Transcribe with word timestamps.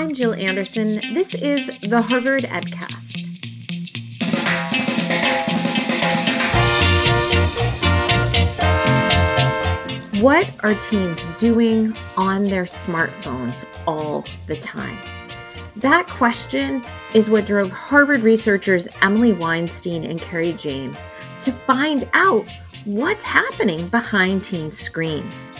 I'm 0.00 0.14
Jill 0.14 0.32
Anderson. 0.32 0.94
This 1.12 1.34
is 1.34 1.70
the 1.82 2.00
Harvard 2.00 2.44
EdCast. 2.44 3.28
What 10.22 10.48
are 10.60 10.74
teens 10.76 11.26
doing 11.36 11.94
on 12.16 12.46
their 12.46 12.64
smartphones 12.64 13.66
all 13.86 14.24
the 14.46 14.56
time? 14.56 14.96
That 15.76 16.08
question 16.08 16.82
is 17.12 17.28
what 17.28 17.44
drove 17.44 17.70
Harvard 17.70 18.22
researchers 18.22 18.88
Emily 19.02 19.34
Weinstein 19.34 20.04
and 20.04 20.18
Carrie 20.18 20.54
James 20.54 21.04
to 21.40 21.52
find 21.52 22.08
out 22.14 22.46
what's 22.86 23.24
happening 23.24 23.86
behind 23.88 24.44
teen 24.44 24.72
screens. 24.72 25.52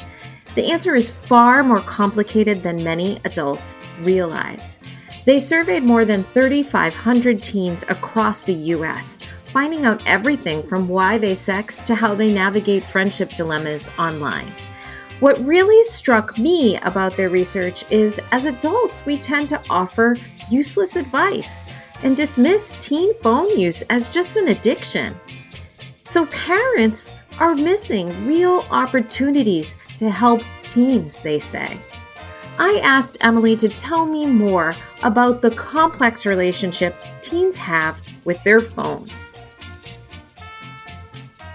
The 0.55 0.71
answer 0.71 0.95
is 0.95 1.11
far 1.11 1.63
more 1.63 1.81
complicated 1.81 2.63
than 2.63 2.83
many 2.83 3.21
adults 3.25 3.77
realize. 4.01 4.81
They 5.27 5.39
surveyed 5.39 5.85
more 5.85 6.05
than 6.05 6.25
3,500 6.25 7.43
teens 7.43 7.85
across 7.89 8.43
the 8.43 8.55
US, 8.55 9.19
finding 9.53 9.85
out 9.85 10.03
everything 10.07 10.63
from 10.63 10.89
why 10.89 11.19
they 11.19 11.35
sex 11.35 11.85
to 11.85 11.95
how 11.95 12.15
they 12.15 12.33
navigate 12.33 12.89
friendship 12.89 13.31
dilemmas 13.35 13.89
online. 13.99 14.53
What 15.21 15.45
really 15.45 15.83
struck 15.85 16.39
me 16.39 16.79
about 16.79 17.17
their 17.17 17.29
research 17.29 17.85
is 17.91 18.21
as 18.33 18.47
adults, 18.47 19.05
we 19.05 19.19
tend 19.19 19.51
to 19.51 19.63
offer 19.69 20.17
useless 20.51 20.97
advice 20.97 21.61
and 22.03 22.17
dismiss 22.17 22.75
teen 22.81 23.15
phone 23.17 23.59
use 23.59 23.83
as 23.83 24.09
just 24.09 24.39
an 24.39 24.49
addiction. 24.49 25.15
So, 26.03 26.25
parents 26.27 27.13
are 27.41 27.55
missing 27.55 28.27
real 28.27 28.67
opportunities 28.71 29.77
to 29.97 30.11
help 30.11 30.43
teens, 30.69 31.23
they 31.23 31.39
say. 31.39 31.77
I 32.59 32.79
asked 32.83 33.17
Emily 33.23 33.57
to 33.57 33.69
tell 33.69 34.05
me 34.05 34.27
more 34.27 34.77
about 35.03 35.41
the 35.41 35.51
complex 35.51 36.27
relationship 36.27 36.95
teens 37.23 37.57
have 37.57 38.01
with 38.27 38.43
their 38.45 38.61
phones. 38.61 39.33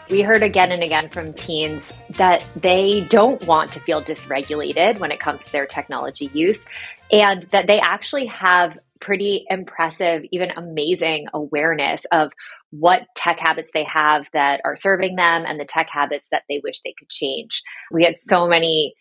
We 0.09 0.21
heard 0.21 0.41
again 0.41 0.71
and 0.71 0.81
again 0.81 1.09
from 1.09 1.33
teens 1.33 1.83
that 2.17 2.43
they 2.55 3.07
don't 3.09 3.43
want 3.45 3.71
to 3.73 3.79
feel 3.79 4.03
dysregulated 4.03 4.99
when 4.99 5.11
it 5.11 5.19
comes 5.19 5.39
to 5.41 5.51
their 5.51 5.67
technology 5.67 6.31
use, 6.33 6.61
and 7.11 7.43
that 7.51 7.67
they 7.67 7.79
actually 7.79 8.25
have 8.25 8.77
pretty 8.99 9.45
impressive, 9.49 10.23
even 10.31 10.51
amazing 10.57 11.27
awareness 11.33 12.03
of 12.11 12.31
what 12.79 13.03
tech 13.15 13.39
habits 13.39 13.71
they 13.73 13.85
have 13.85 14.27
that 14.33 14.61
are 14.65 14.75
serving 14.75 15.15
them 15.15 15.45
and 15.45 15.59
the 15.59 15.65
tech 15.65 15.87
habits 15.89 16.27
that 16.31 16.43
they 16.49 16.61
wish 16.63 16.79
they 16.81 16.93
could 16.97 17.09
change. 17.09 17.61
We 17.91 18.03
had 18.03 18.19
so 18.19 18.47
many 18.47 18.93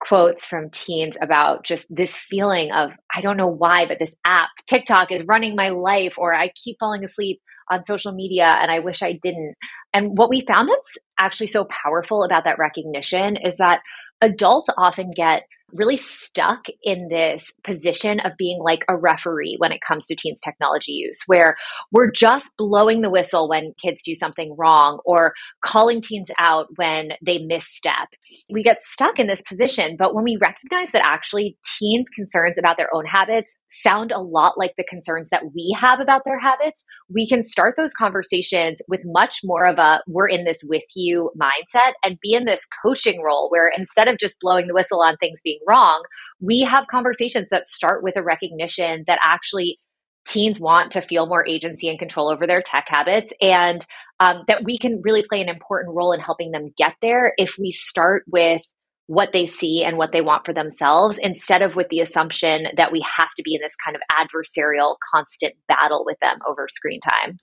quotes 0.00 0.46
from 0.46 0.70
teens 0.70 1.16
about 1.20 1.64
just 1.64 1.86
this 1.90 2.16
feeling 2.16 2.70
of, 2.72 2.90
I 3.14 3.20
don't 3.20 3.36
know 3.36 3.48
why, 3.48 3.86
but 3.86 3.98
this 3.98 4.14
app, 4.24 4.50
TikTok, 4.68 5.10
is 5.10 5.24
running 5.26 5.56
my 5.56 5.70
life, 5.70 6.14
or 6.18 6.34
I 6.34 6.52
keep 6.54 6.76
falling 6.78 7.04
asleep 7.04 7.40
on 7.70 7.84
social 7.84 8.12
media 8.12 8.46
and 8.46 8.70
I 8.70 8.78
wish 8.78 9.02
I 9.02 9.12
didn't. 9.12 9.54
And 9.92 10.16
what 10.16 10.30
we 10.30 10.44
found 10.46 10.68
that's 10.68 10.96
actually 11.18 11.48
so 11.48 11.64
powerful 11.64 12.24
about 12.24 12.44
that 12.44 12.58
recognition 12.58 13.36
is 13.36 13.56
that 13.56 13.80
adults 14.20 14.68
often 14.76 15.10
get 15.10 15.42
really 15.72 15.96
stuck 15.96 16.66
in 16.82 17.08
this 17.08 17.52
position 17.64 18.20
of 18.20 18.32
being 18.38 18.58
like 18.60 18.84
a 18.88 18.96
referee 18.96 19.56
when 19.58 19.72
it 19.72 19.80
comes 19.80 20.06
to 20.06 20.16
teens 20.16 20.40
technology 20.42 20.92
use 20.92 21.18
where 21.26 21.56
we're 21.92 22.10
just 22.10 22.50
blowing 22.56 23.02
the 23.02 23.10
whistle 23.10 23.48
when 23.48 23.74
kids 23.82 24.02
do 24.02 24.14
something 24.14 24.54
wrong 24.58 25.00
or 25.04 25.34
calling 25.62 26.00
teens 26.00 26.28
out 26.38 26.68
when 26.76 27.10
they 27.24 27.38
misstep. 27.38 28.08
We 28.50 28.62
get 28.62 28.82
stuck 28.82 29.18
in 29.18 29.26
this 29.26 29.42
position 29.42 29.96
but 29.98 30.14
when 30.14 30.24
we 30.24 30.38
recognize 30.40 30.92
that 30.92 31.06
actually 31.06 31.56
teens 31.78 32.08
concerns 32.08 32.58
about 32.58 32.76
their 32.76 32.92
own 32.94 33.04
habits 33.04 33.56
sound 33.68 34.12
a 34.12 34.20
lot 34.20 34.56
like 34.56 34.74
the 34.76 34.84
concerns 34.84 35.28
that 35.30 35.42
we 35.54 35.76
have 35.78 36.00
about 36.00 36.22
their 36.24 36.38
habits 36.38 36.84
we 37.08 37.26
can 37.26 37.44
start 37.44 37.74
those 37.76 37.92
conversations 37.92 38.80
with 38.88 39.00
much 39.04 39.40
more 39.44 39.66
of 39.66 39.78
a 39.78 40.00
we're 40.06 40.28
in 40.28 40.44
this 40.44 40.62
with 40.64 40.82
you 40.94 41.30
mindset 41.38 41.92
and 42.02 42.18
be 42.20 42.32
in 42.32 42.44
this 42.44 42.66
coaching 42.82 43.22
role 43.22 43.50
where 43.50 43.70
instead 43.76 44.08
of 44.08 44.18
just 44.18 44.36
blowing 44.40 44.66
the 44.66 44.74
whistle 44.74 45.00
on 45.00 45.16
things 45.16 45.40
being 45.42 45.57
wrong, 45.66 46.02
we 46.40 46.60
have 46.60 46.86
conversations 46.88 47.48
that 47.50 47.68
start 47.68 48.02
with 48.02 48.16
a 48.16 48.22
recognition 48.22 49.04
that 49.06 49.18
actually 49.22 49.78
teens 50.26 50.60
want 50.60 50.92
to 50.92 51.00
feel 51.00 51.26
more 51.26 51.46
agency 51.46 51.88
and 51.88 51.98
control 51.98 52.30
over 52.30 52.46
their 52.46 52.60
tech 52.60 52.84
habits 52.88 53.32
and 53.40 53.86
um, 54.20 54.42
that 54.46 54.62
we 54.64 54.76
can 54.76 55.00
really 55.02 55.22
play 55.22 55.40
an 55.40 55.48
important 55.48 55.94
role 55.94 56.12
in 56.12 56.20
helping 56.20 56.50
them 56.50 56.72
get 56.76 56.94
there 57.00 57.32
if 57.38 57.56
we 57.58 57.72
start 57.72 58.24
with 58.30 58.62
what 59.06 59.30
they 59.32 59.46
see 59.46 59.82
and 59.82 59.96
what 59.96 60.12
they 60.12 60.20
want 60.20 60.44
for 60.44 60.52
themselves 60.52 61.18
instead 61.22 61.62
of 61.62 61.76
with 61.76 61.88
the 61.88 62.00
assumption 62.00 62.66
that 62.76 62.92
we 62.92 63.02
have 63.16 63.28
to 63.36 63.42
be 63.42 63.54
in 63.54 63.60
this 63.62 63.74
kind 63.82 63.96
of 63.96 64.02
adversarial 64.12 64.96
constant 65.14 65.54
battle 65.66 66.04
with 66.04 66.18
them 66.20 66.38
over 66.46 66.68
screen 66.68 67.00
time. 67.00 67.38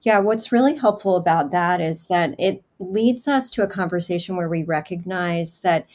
Yeah, 0.00 0.18
what's 0.20 0.50
really 0.50 0.74
helpful 0.74 1.16
about 1.16 1.52
that 1.52 1.82
is 1.82 2.06
that 2.06 2.34
it 2.38 2.64
leads 2.78 3.28
us 3.28 3.50
to 3.50 3.62
a 3.62 3.68
conversation 3.68 4.36
where 4.36 4.48
we 4.48 4.64
recognize 4.64 5.60
that 5.60 5.86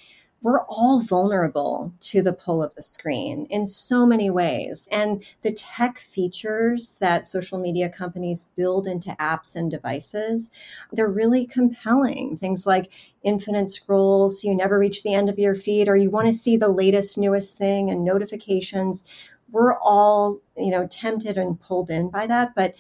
we're 0.41 0.63
all 0.65 1.01
vulnerable 1.01 1.91
to 1.99 2.21
the 2.21 2.33
pull 2.33 2.61
of 2.61 2.73
the 2.75 2.81
screen 2.83 3.47
in 3.49 3.65
so 3.65 4.05
many 4.05 4.29
ways. 4.29 4.87
And 4.91 5.25
the 5.41 5.51
tech 5.51 5.97
features 5.97 6.99
that 6.99 7.25
social 7.25 7.57
media 7.57 7.89
companies 7.89 8.45
build 8.55 8.87
into 8.87 9.09
apps 9.19 9.55
and 9.55 9.69
devices, 9.71 10.51
they're 10.91 11.07
really 11.07 11.45
compelling. 11.45 12.37
Things 12.37 12.67
like 12.67 12.91
infinite 13.23 13.69
scrolls, 13.69 14.41
so 14.41 14.47
you 14.47 14.55
never 14.55 14.77
reach 14.77 15.03
the 15.03 15.13
end 15.13 15.27
of 15.27 15.39
your 15.39 15.55
feed, 15.55 15.87
or 15.87 15.95
you 15.95 16.09
want 16.09 16.27
to 16.27 16.33
see 16.33 16.55
the 16.55 16.69
latest, 16.69 17.17
newest 17.17 17.57
thing 17.57 17.89
and 17.89 18.05
notifications. 18.05 19.05
We're 19.51 19.77
all, 19.79 20.39
you 20.55 20.71
know, 20.71 20.87
tempted 20.87 21.37
and 21.37 21.59
pulled 21.59 21.89
in 21.89 22.09
by 22.09 22.27
that, 22.27 22.53
but 22.55 22.75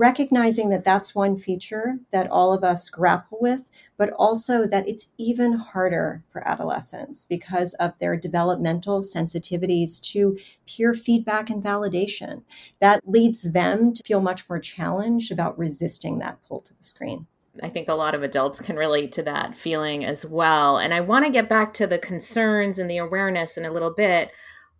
recognizing 0.00 0.70
that 0.70 0.82
that's 0.82 1.14
one 1.14 1.36
feature 1.36 1.98
that 2.10 2.30
all 2.30 2.54
of 2.54 2.64
us 2.64 2.88
grapple 2.88 3.36
with, 3.38 3.70
but 3.98 4.10
also 4.18 4.66
that 4.66 4.88
it's 4.88 5.12
even 5.18 5.52
harder 5.52 6.24
for 6.30 6.46
adolescents 6.48 7.26
because 7.26 7.74
of 7.74 7.92
their 7.98 8.16
developmental 8.16 9.02
sensitivities 9.02 10.00
to 10.00 10.38
peer 10.66 10.94
feedback 10.94 11.50
and 11.50 11.62
validation. 11.62 12.42
That 12.80 13.06
leads 13.06 13.42
them 13.42 13.92
to 13.92 14.02
feel 14.02 14.22
much 14.22 14.48
more 14.48 14.58
challenged 14.58 15.30
about 15.32 15.58
resisting 15.58 16.18
that 16.20 16.42
pull 16.48 16.60
to 16.60 16.74
the 16.74 16.82
screen. 16.82 17.26
I 17.62 17.68
think 17.68 17.90
a 17.90 17.94
lot 17.94 18.14
of 18.14 18.22
adults 18.22 18.62
can 18.62 18.76
relate 18.76 19.12
to 19.12 19.22
that 19.24 19.54
feeling 19.54 20.06
as 20.06 20.24
well. 20.24 20.78
And 20.78 20.94
I 20.94 21.02
want 21.02 21.26
to 21.26 21.30
get 21.30 21.50
back 21.50 21.74
to 21.74 21.86
the 21.86 21.98
concerns 21.98 22.78
and 22.78 22.90
the 22.90 22.96
awareness 22.98 23.58
in 23.58 23.66
a 23.66 23.72
little 23.72 23.92
bit, 23.92 24.30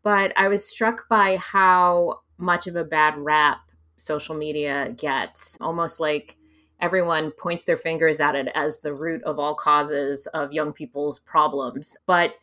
but 0.03 0.33
I 0.35 0.49
was 0.49 0.67
struck 0.67 1.11
by 1.11 1.37
how 1.37 2.23
much 2.39 2.67
of 2.67 2.75
a 2.75 2.85
bad 2.85 3.19
rap 3.19 3.61
social 4.01 4.35
media 4.35 4.95
gets 4.97 5.57
almost 5.61 6.01
like 6.01 6.37
everyone 6.81 7.31
points 7.33 7.65
their 7.65 7.77
fingers 7.77 8.21
at 8.21 8.35
it 8.35 8.49
as 8.55 8.81
the 8.81 8.95
root 8.95 9.23
of 9.25 9.39
all 9.39 9.55
causes 9.55 10.27
of 10.29 10.53
young 10.53 10.73
people's 10.73 11.19
problems. 11.19 11.97
But 12.07 12.35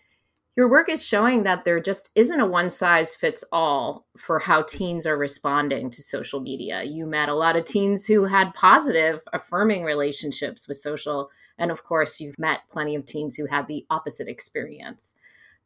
your 0.55 0.69
work 0.69 0.89
is 0.89 1.05
showing 1.05 1.43
that 1.43 1.65
there 1.65 1.79
just 1.79 2.09
isn't 2.15 2.39
a 2.39 2.45
one 2.45 2.71
size 2.71 3.13
fits 3.13 3.43
all 3.51 4.07
for 4.17 4.39
how 4.39 4.63
teens 4.63 5.05
are 5.05 5.17
responding 5.17 5.91
to 5.91 6.01
social 6.01 6.39
media. 6.39 6.83
You 6.83 7.05
met 7.05 7.29
a 7.29 7.35
lot 7.35 7.55
of 7.55 7.65
teens 7.65 8.07
who 8.07 8.25
had 8.25 8.55
positive, 8.55 9.21
affirming 9.33 9.83
relationships 9.83 10.67
with 10.67 10.77
social. 10.77 11.29
And 11.59 11.69
of 11.69 11.83
course, 11.83 12.19
you've 12.19 12.39
met 12.39 12.61
plenty 12.71 12.95
of 12.95 13.05
teens 13.05 13.35
who 13.35 13.45
had 13.45 13.67
the 13.67 13.85
opposite 13.91 14.27
experience. 14.27 15.13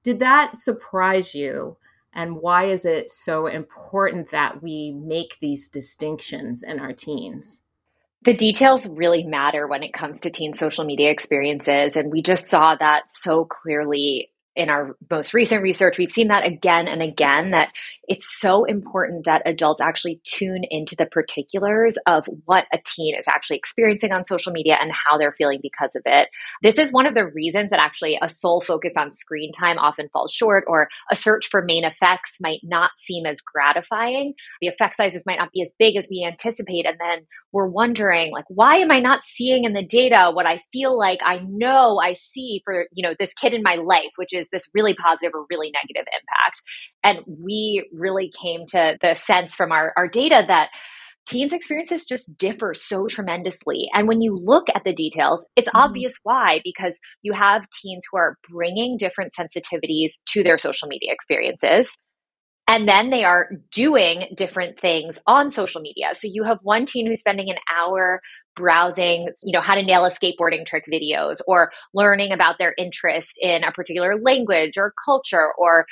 Did 0.03 0.19
that 0.19 0.57
surprise 0.57 1.33
you? 1.33 1.77
And 2.13 2.37
why 2.37 2.65
is 2.65 2.85
it 2.85 3.09
so 3.09 3.47
important 3.47 4.31
that 4.31 4.61
we 4.61 4.91
make 4.91 5.37
these 5.39 5.69
distinctions 5.69 6.63
in 6.63 6.79
our 6.79 6.93
teens? 6.93 7.61
The 8.23 8.33
details 8.33 8.87
really 8.87 9.23
matter 9.23 9.67
when 9.67 9.81
it 9.81 9.93
comes 9.93 10.19
to 10.21 10.29
teen 10.29 10.53
social 10.53 10.85
media 10.85 11.09
experiences. 11.09 11.95
And 11.95 12.11
we 12.11 12.21
just 12.21 12.49
saw 12.49 12.75
that 12.75 13.09
so 13.09 13.45
clearly 13.45 14.29
in 14.55 14.69
our 14.69 14.95
most 15.09 15.33
recent 15.33 15.63
research. 15.63 15.97
We've 15.97 16.11
seen 16.11 16.27
that 16.27 16.45
again 16.45 16.87
and 16.87 17.01
again 17.01 17.51
that 17.51 17.69
it's 18.11 18.27
so 18.41 18.65
important 18.65 19.23
that 19.23 19.41
adults 19.45 19.79
actually 19.79 20.19
tune 20.25 20.63
into 20.69 20.97
the 20.97 21.05
particulars 21.05 21.95
of 22.07 22.25
what 22.43 22.65
a 22.73 22.77
teen 22.85 23.15
is 23.17 23.23
actually 23.25 23.55
experiencing 23.55 24.11
on 24.11 24.25
social 24.25 24.51
media 24.51 24.75
and 24.81 24.91
how 24.91 25.17
they're 25.17 25.31
feeling 25.31 25.59
because 25.61 25.95
of 25.95 26.01
it. 26.05 26.27
This 26.61 26.77
is 26.77 26.91
one 26.91 27.05
of 27.05 27.13
the 27.13 27.25
reasons 27.25 27.69
that 27.69 27.79
actually 27.79 28.19
a 28.21 28.27
sole 28.27 28.59
focus 28.59 28.95
on 28.97 29.13
screen 29.13 29.53
time 29.53 29.77
often 29.77 30.09
falls 30.11 30.33
short, 30.33 30.65
or 30.67 30.89
a 31.09 31.15
search 31.15 31.47
for 31.49 31.61
main 31.61 31.85
effects 31.85 32.31
might 32.41 32.59
not 32.63 32.91
seem 32.97 33.25
as 33.25 33.39
gratifying. 33.39 34.33
The 34.59 34.67
effect 34.67 34.97
sizes 34.97 35.23
might 35.25 35.39
not 35.39 35.53
be 35.53 35.61
as 35.61 35.71
big 35.79 35.95
as 35.95 36.09
we 36.09 36.27
anticipate. 36.27 36.85
And 36.85 36.97
then 36.99 37.25
we're 37.53 37.69
wondering, 37.69 38.33
like, 38.33 38.45
why 38.49 38.75
am 38.75 38.91
I 38.91 38.99
not 38.99 39.23
seeing 39.23 39.63
in 39.63 39.71
the 39.71 39.83
data 39.83 40.31
what 40.33 40.45
I 40.45 40.61
feel 40.73 40.97
like 40.97 41.19
I 41.23 41.39
know 41.47 41.97
I 41.97 42.13
see 42.13 42.61
for, 42.65 42.87
you 42.91 43.03
know, 43.07 43.15
this 43.17 43.33
kid 43.33 43.53
in 43.53 43.63
my 43.63 43.75
life, 43.75 44.11
which 44.17 44.33
is 44.33 44.49
this 44.49 44.67
really 44.73 44.95
positive 44.95 45.31
or 45.33 45.45
really 45.49 45.71
negative 45.71 46.07
impact? 46.11 46.61
And 47.03 47.19
we 47.25 47.89
really 48.01 48.31
came 48.41 48.65
to 48.69 48.97
the 49.01 49.15
sense 49.15 49.53
from 49.53 49.71
our, 49.71 49.93
our 49.95 50.07
data 50.07 50.43
that 50.47 50.69
teens' 51.27 51.53
experiences 51.53 52.05
just 52.05 52.35
differ 52.37 52.73
so 52.73 53.07
tremendously. 53.07 53.89
And 53.93 54.07
when 54.07 54.21
you 54.21 54.35
look 54.35 54.67
at 54.73 54.83
the 54.83 54.93
details, 54.93 55.45
it's 55.55 55.69
mm-hmm. 55.69 55.85
obvious 55.85 56.15
why, 56.23 56.61
because 56.63 56.97
you 57.21 57.33
have 57.33 57.69
teens 57.81 58.03
who 58.11 58.17
are 58.17 58.37
bringing 58.49 58.97
different 58.97 59.33
sensitivities 59.39 60.13
to 60.29 60.43
their 60.43 60.57
social 60.57 60.87
media 60.87 61.11
experiences. 61.13 61.89
And 62.67 62.87
then 62.87 63.09
they 63.09 63.23
are 63.23 63.49
doing 63.71 64.33
different 64.35 64.79
things 64.79 65.19
on 65.27 65.51
social 65.51 65.81
media. 65.81 66.11
So 66.13 66.29
you 66.31 66.43
have 66.43 66.59
one 66.61 66.85
teen 66.85 67.05
who's 67.05 67.19
spending 67.19 67.49
an 67.49 67.57
hour 67.73 68.21
browsing, 68.55 69.29
you 69.43 69.51
know, 69.51 69.61
how 69.61 69.75
to 69.75 69.83
nail 69.83 70.05
a 70.05 70.09
skateboarding 70.09 70.65
trick 70.65 70.85
videos 70.91 71.41
or 71.47 71.71
learning 71.93 72.31
about 72.31 72.57
their 72.59 72.73
interest 72.77 73.37
in 73.41 73.63
a 73.63 73.71
particular 73.71 74.15
language 74.21 74.77
or 74.77 74.93
culture 75.03 75.49
or 75.57 75.85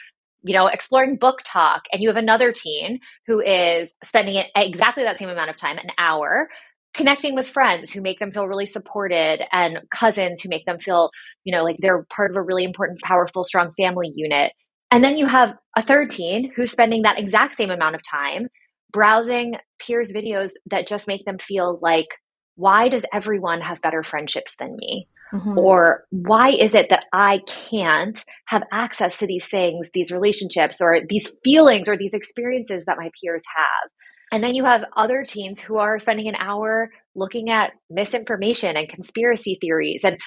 you 0.43 0.55
know, 0.55 0.67
exploring 0.67 1.17
BookTok, 1.17 1.81
and 1.91 2.01
you 2.01 2.09
have 2.09 2.17
another 2.17 2.51
teen 2.51 2.99
who 3.27 3.41
is 3.41 3.89
spending 4.03 4.43
exactly 4.55 5.03
that 5.03 5.19
same 5.19 5.29
amount 5.29 5.49
of 5.49 5.57
time, 5.57 5.77
an 5.77 5.89
hour, 5.97 6.49
connecting 6.93 7.35
with 7.35 7.47
friends 7.47 7.91
who 7.91 8.01
make 8.01 8.19
them 8.19 8.31
feel 8.31 8.47
really 8.47 8.65
supported 8.65 9.41
and 9.51 9.79
cousins 9.93 10.41
who 10.41 10.49
make 10.49 10.65
them 10.65 10.79
feel, 10.79 11.11
you 11.43 11.55
know, 11.55 11.63
like 11.63 11.77
they're 11.79 12.05
part 12.15 12.31
of 12.31 12.37
a 12.37 12.41
really 12.41 12.63
important, 12.63 12.99
powerful, 13.01 13.43
strong 13.43 13.73
family 13.77 14.11
unit. 14.15 14.53
And 14.91 15.03
then 15.03 15.17
you 15.17 15.27
have 15.27 15.53
a 15.77 15.81
third 15.81 16.09
teen 16.09 16.51
who's 16.55 16.71
spending 16.71 17.03
that 17.03 17.19
exact 17.19 17.57
same 17.57 17.69
amount 17.69 17.95
of 17.95 18.01
time 18.09 18.47
browsing 18.91 19.55
peers' 19.77 20.11
videos 20.11 20.49
that 20.71 20.87
just 20.87 21.07
make 21.07 21.25
them 21.25 21.37
feel 21.37 21.79
like, 21.81 22.07
why 22.55 22.89
does 22.89 23.05
everyone 23.13 23.61
have 23.61 23.81
better 23.81 24.01
friendships 24.01 24.55
than 24.57 24.75
me? 24.75 25.07
Mm-hmm. 25.33 25.57
Or 25.57 26.05
why 26.09 26.49
is 26.49 26.73
it 26.73 26.89
that 26.89 27.05
I 27.13 27.41
can't 27.47 28.23
have 28.45 28.63
access 28.71 29.19
to 29.19 29.27
these 29.27 29.47
things, 29.47 29.89
these 29.93 30.11
relationships, 30.11 30.81
or 30.81 31.01
these 31.07 31.31
feelings, 31.43 31.87
or 31.87 31.97
these 31.97 32.13
experiences 32.13 32.85
that 32.85 32.97
my 32.97 33.09
peers 33.21 33.43
have? 33.55 33.91
And 34.31 34.43
then 34.43 34.55
you 34.55 34.65
have 34.65 34.85
other 34.95 35.23
teens 35.23 35.59
who 35.59 35.77
are 35.77 35.99
spending 35.99 36.27
an 36.27 36.35
hour 36.35 36.91
looking 37.15 37.49
at 37.49 37.71
misinformation 37.89 38.77
and 38.77 38.87
conspiracy 38.87 39.57
theories. 39.59 40.01
And 40.03 40.17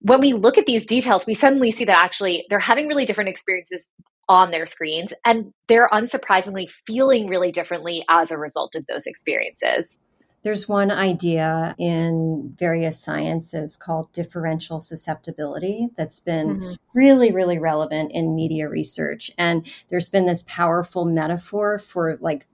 when 0.00 0.20
we 0.20 0.32
look 0.32 0.58
at 0.58 0.66
these 0.66 0.84
details, 0.84 1.26
we 1.26 1.34
suddenly 1.34 1.70
see 1.70 1.84
that 1.84 1.96
actually 1.96 2.44
they're 2.48 2.58
having 2.58 2.88
really 2.88 3.06
different 3.06 3.30
experiences 3.30 3.86
on 4.28 4.50
their 4.50 4.66
screens 4.66 5.12
and 5.24 5.52
they're 5.68 5.88
unsurprisingly 5.92 6.66
feeling 6.86 7.28
really 7.28 7.52
differently 7.52 8.04
as 8.08 8.30
a 8.30 8.38
result 8.38 8.74
of 8.74 8.86
those 8.86 9.06
experiences. 9.06 9.96
There's 10.44 10.68
one 10.68 10.90
idea 10.90 11.74
in 11.78 12.54
various 12.58 12.98
sciences 12.98 13.76
called 13.76 14.12
differential 14.12 14.78
susceptibility 14.78 15.88
that's 15.96 16.20
been 16.20 16.60
mm-hmm. 16.60 16.72
really, 16.92 17.32
really 17.32 17.58
relevant 17.58 18.12
in 18.12 18.34
media 18.34 18.68
research. 18.68 19.30
And 19.38 19.66
there's 19.88 20.10
been 20.10 20.26
this 20.26 20.44
powerful 20.46 21.06
metaphor 21.06 21.78
for 21.78 22.18
like 22.20 22.46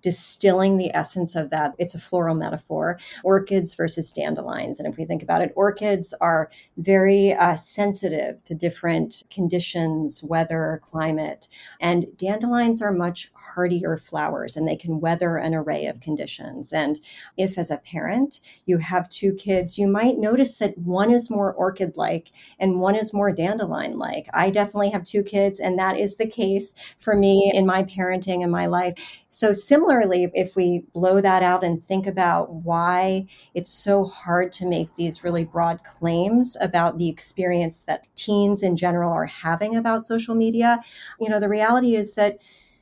distilling 0.00 0.76
the 0.76 0.94
essence 0.94 1.36
of 1.36 1.50
that. 1.50 1.74
It's 1.78 1.94
a 1.94 2.00
floral 2.00 2.34
metaphor 2.34 2.98
orchids 3.22 3.74
versus 3.74 4.12
dandelions. 4.12 4.78
And 4.78 4.88
if 4.88 4.96
we 4.96 5.04
think 5.04 5.22
about 5.22 5.42
it, 5.42 5.52
orchids 5.54 6.14
are 6.20 6.50
very 6.76 7.32
uh, 7.32 7.54
sensitive 7.54 8.42
to 8.44 8.54
different 8.54 9.22
conditions, 9.30 10.22
weather, 10.22 10.80
climate. 10.82 11.48
And 11.80 12.06
dandelions 12.16 12.82
are 12.82 12.92
much 12.92 13.30
hardier 13.54 13.96
flowers 13.96 14.56
and 14.56 14.66
they 14.66 14.76
can 14.76 15.00
weather 15.00 15.36
an 15.36 15.54
array 15.54 15.86
of 15.86 16.00
conditions. 16.00 16.72
And 16.72 17.00
if, 17.36 17.58
as 17.58 17.70
a 17.70 17.78
parent, 17.78 18.40
you 18.66 18.78
have 18.78 19.08
two 19.08 19.34
kids, 19.34 19.78
you 19.78 19.86
might 19.86 20.16
notice 20.16 20.56
that 20.56 20.78
one 20.78 21.10
is 21.10 21.30
more 21.30 21.52
orchid 21.52 21.96
like 21.96 22.30
and 22.58 22.80
one 22.80 22.96
is 22.96 23.14
more 23.14 23.32
dandelion 23.32 23.98
like. 23.98 24.28
I 24.32 24.50
definitely 24.50 24.90
have 24.90 25.04
two 25.04 25.22
kids, 25.22 25.60
and 25.60 25.78
that 25.78 25.98
is 25.98 26.16
the 26.16 26.26
case 26.26 26.74
for 26.98 27.14
me 27.14 27.50
in 27.54 27.66
my 27.66 27.84
parenting 27.84 28.42
and 28.42 28.50
my 28.50 28.66
life. 28.66 28.94
So, 29.28 29.52
similarly, 29.52 30.30
if 30.32 30.56
we 30.56 30.84
blow 30.92 31.20
that 31.20 31.42
out 31.42 31.64
and 31.64 31.82
think 31.82 32.06
about 32.06 32.52
why 32.52 33.26
it's 33.54 33.70
so 33.70 34.04
hard 34.04 34.52
to 34.54 34.66
make 34.66 34.94
these 34.94 35.24
really 35.24 35.44
broad 35.44 35.82
claims 35.84 36.56
about 36.60 36.98
the 36.98 37.08
experience 37.08 37.84
that 37.84 38.06
teens 38.14 38.62
in 38.62 38.76
general 38.76 39.12
are 39.12 39.26
having 39.26 39.76
about 39.76 40.04
social 40.04 40.34
media, 40.34 40.80
you 41.20 41.28
know, 41.28 41.40
the 41.40 41.48
reality 41.48 41.96
is 41.96 42.14
that 42.14 42.38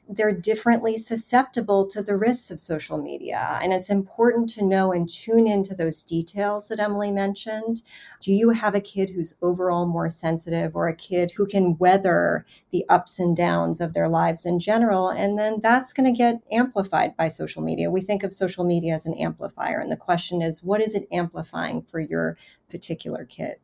they're 0.08 0.32
differently 0.32 0.96
susceptible 0.96 1.86
to 1.86 2.02
the 2.02 2.16
risks 2.16 2.50
of 2.50 2.60
social 2.60 2.98
media. 2.98 3.58
And 3.62 3.72
it's 3.72 3.88
important 3.88 4.50
to 4.50 4.64
know 4.64 4.92
and 4.92 5.08
tune 5.08 5.46
into 5.46 5.74
those 5.74 6.02
details 6.02 6.68
that 6.68 6.80
Emily 6.80 7.10
mentioned. 7.10 7.82
Do 8.20 8.32
you 8.32 8.50
have 8.50 8.74
a 8.74 8.80
kid 8.80 9.10
who's 9.10 9.36
overall 9.42 9.86
more 9.86 10.08
sensitive 10.08 10.74
or 10.76 10.88
a 10.88 10.96
kid 10.96 11.32
who 11.32 11.46
can 11.46 11.78
weather 11.78 12.44
the 12.70 12.84
ups 12.88 13.18
and 13.18 13.36
downs 13.36 13.80
of 13.80 13.94
their 13.94 14.08
lives 14.08 14.44
in 14.44 14.58
general? 14.58 15.08
And 15.08 15.38
then 15.38 15.60
that's 15.62 15.92
going 15.92 16.12
to 16.12 16.16
get 16.16 16.42
amplified 16.50 17.16
by 17.16 17.28
social 17.28 17.62
media. 17.62 17.90
We 17.90 18.00
think 18.00 18.22
of 18.22 18.34
social 18.34 18.64
media 18.64 18.94
as 18.94 19.06
an 19.06 19.14
amplifier. 19.14 19.78
And 19.78 19.90
the 19.90 19.96
question 19.96 20.42
is, 20.42 20.62
what 20.62 20.80
is 20.80 20.94
it 20.94 21.08
amplifying 21.12 21.82
for 21.82 22.00
your 22.00 22.36
particular 22.70 23.24
kid? 23.24 23.56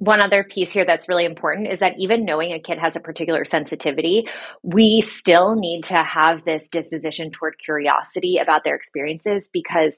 One 0.00 0.22
other 0.22 0.42
piece 0.42 0.70
here 0.72 0.86
that's 0.86 1.10
really 1.10 1.26
important 1.26 1.70
is 1.70 1.80
that 1.80 1.92
even 1.98 2.24
knowing 2.24 2.52
a 2.52 2.58
kid 2.58 2.78
has 2.78 2.96
a 2.96 3.00
particular 3.00 3.44
sensitivity, 3.44 4.24
we 4.62 5.02
still 5.02 5.56
need 5.56 5.82
to 5.82 6.02
have 6.02 6.42
this 6.46 6.68
disposition 6.68 7.30
toward 7.30 7.58
curiosity 7.62 8.38
about 8.38 8.64
their 8.64 8.74
experiences 8.74 9.50
because 9.52 9.94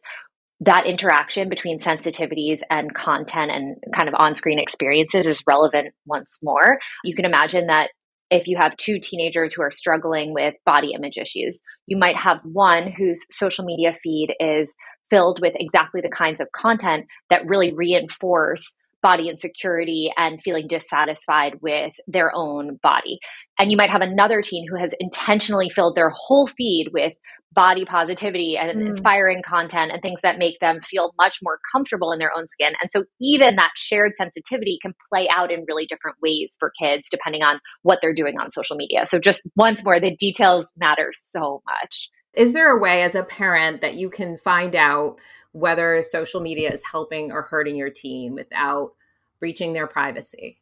that 0.59 0.87
interaction 0.87 1.49
between 1.49 1.79
sensitivities 1.79 2.63
and 2.69 2.93
content 2.95 3.53
and 3.53 3.77
kind 3.95 4.09
of 4.09 4.17
on 4.19 4.35
screen 4.35 4.59
experiences 4.59 5.25
is 5.25 5.45
relevant 5.47 5.95
once 6.05 6.37
more. 6.43 6.79
You 7.05 7.15
can 7.15 7.25
imagine 7.25 7.69
that 7.69 7.91
if 8.29 8.49
you 8.49 8.57
have 8.61 8.77
two 8.77 8.99
teenagers 8.99 9.53
who 9.55 9.63
are 9.63 9.71
struggling 9.71 10.35
with 10.35 10.55
body 10.67 10.95
image 10.97 11.17
issues, 11.17 11.61
you 11.87 11.97
might 11.97 12.17
have 12.17 12.41
one 12.43 12.91
whose 12.91 13.25
social 13.31 13.65
media 13.65 13.95
feed 14.03 14.35
is 14.41 14.75
filled 15.11 15.41
with 15.41 15.53
exactly 15.55 16.01
the 16.01 16.11
kinds 16.11 16.41
of 16.41 16.51
content 16.51 17.07
that 17.31 17.47
really 17.47 17.73
reinforce 17.73 18.65
body 19.03 19.29
insecurity 19.29 20.13
and 20.17 20.41
feeling 20.43 20.67
dissatisfied 20.69 21.57
with 21.61 21.93
their 22.07 22.31
own 22.35 22.79
body. 22.83 23.19
And 23.59 23.71
you 23.71 23.77
might 23.77 23.91
have 23.91 24.01
another 24.01 24.43
teen 24.43 24.67
who 24.69 24.79
has 24.79 24.93
intentionally 25.01 25.69
filled 25.69 25.95
their 25.95 26.11
whole 26.15 26.47
feed 26.47 26.91
with 26.93 27.15
body 27.55 27.85
positivity 27.85 28.57
and 28.57 28.81
mm. 28.81 28.87
inspiring 28.87 29.43
content 29.43 29.93
and 29.93 30.01
things 30.01 30.21
that 30.23 30.39
make 30.39 30.59
them 30.61 30.81
feel 30.81 31.13
much 31.19 31.39
more 31.43 31.59
comfortable 31.73 32.13
in 32.13 32.19
their 32.19 32.31
own 32.37 32.49
skin. 32.49 32.73
And 32.81 32.91
so 32.91 33.05
even 33.21 33.57
that 33.57 33.73
shared 33.77 34.13
sensitivity 34.17 34.79
can 34.81 34.95
play 35.13 35.29
out 35.35 35.51
in 35.51 35.65
really 35.69 35.87
different 35.87 36.17
ways 36.23 36.57
for 36.59 36.73
kids 36.81 37.09
depending 37.11 37.43
on 37.43 37.61
what 37.83 37.99
they're 38.01 38.15
doing 38.15 38.39
on 38.39 38.51
social 38.51 38.77
media. 38.77 39.05
So 39.07 39.19
just 39.19 39.43
once 39.57 39.85
more, 39.85 40.01
the 40.01 40.17
details 40.17 40.65
matter 40.77 41.13
so 41.15 41.63
much. 41.67 42.09
Is 42.35 42.55
there 42.55 42.75
a 42.75 42.81
way 42.81 43.03
as 43.03 43.15
a 43.15 43.23
parent 43.23 43.83
that 43.83 43.97
you 43.97 44.09
can 44.09 44.39
find 44.39 44.75
out 44.75 45.17
whether 45.53 46.03
social 46.03 46.41
media 46.41 46.71
is 46.71 46.85
helping 46.85 47.33
or 47.33 47.43
hurting 47.43 47.77
your 47.77 47.91
team 47.91 48.35
without 48.35 48.95
breaching 49.39 49.73
their 49.73 49.87
privacy? 49.87 50.62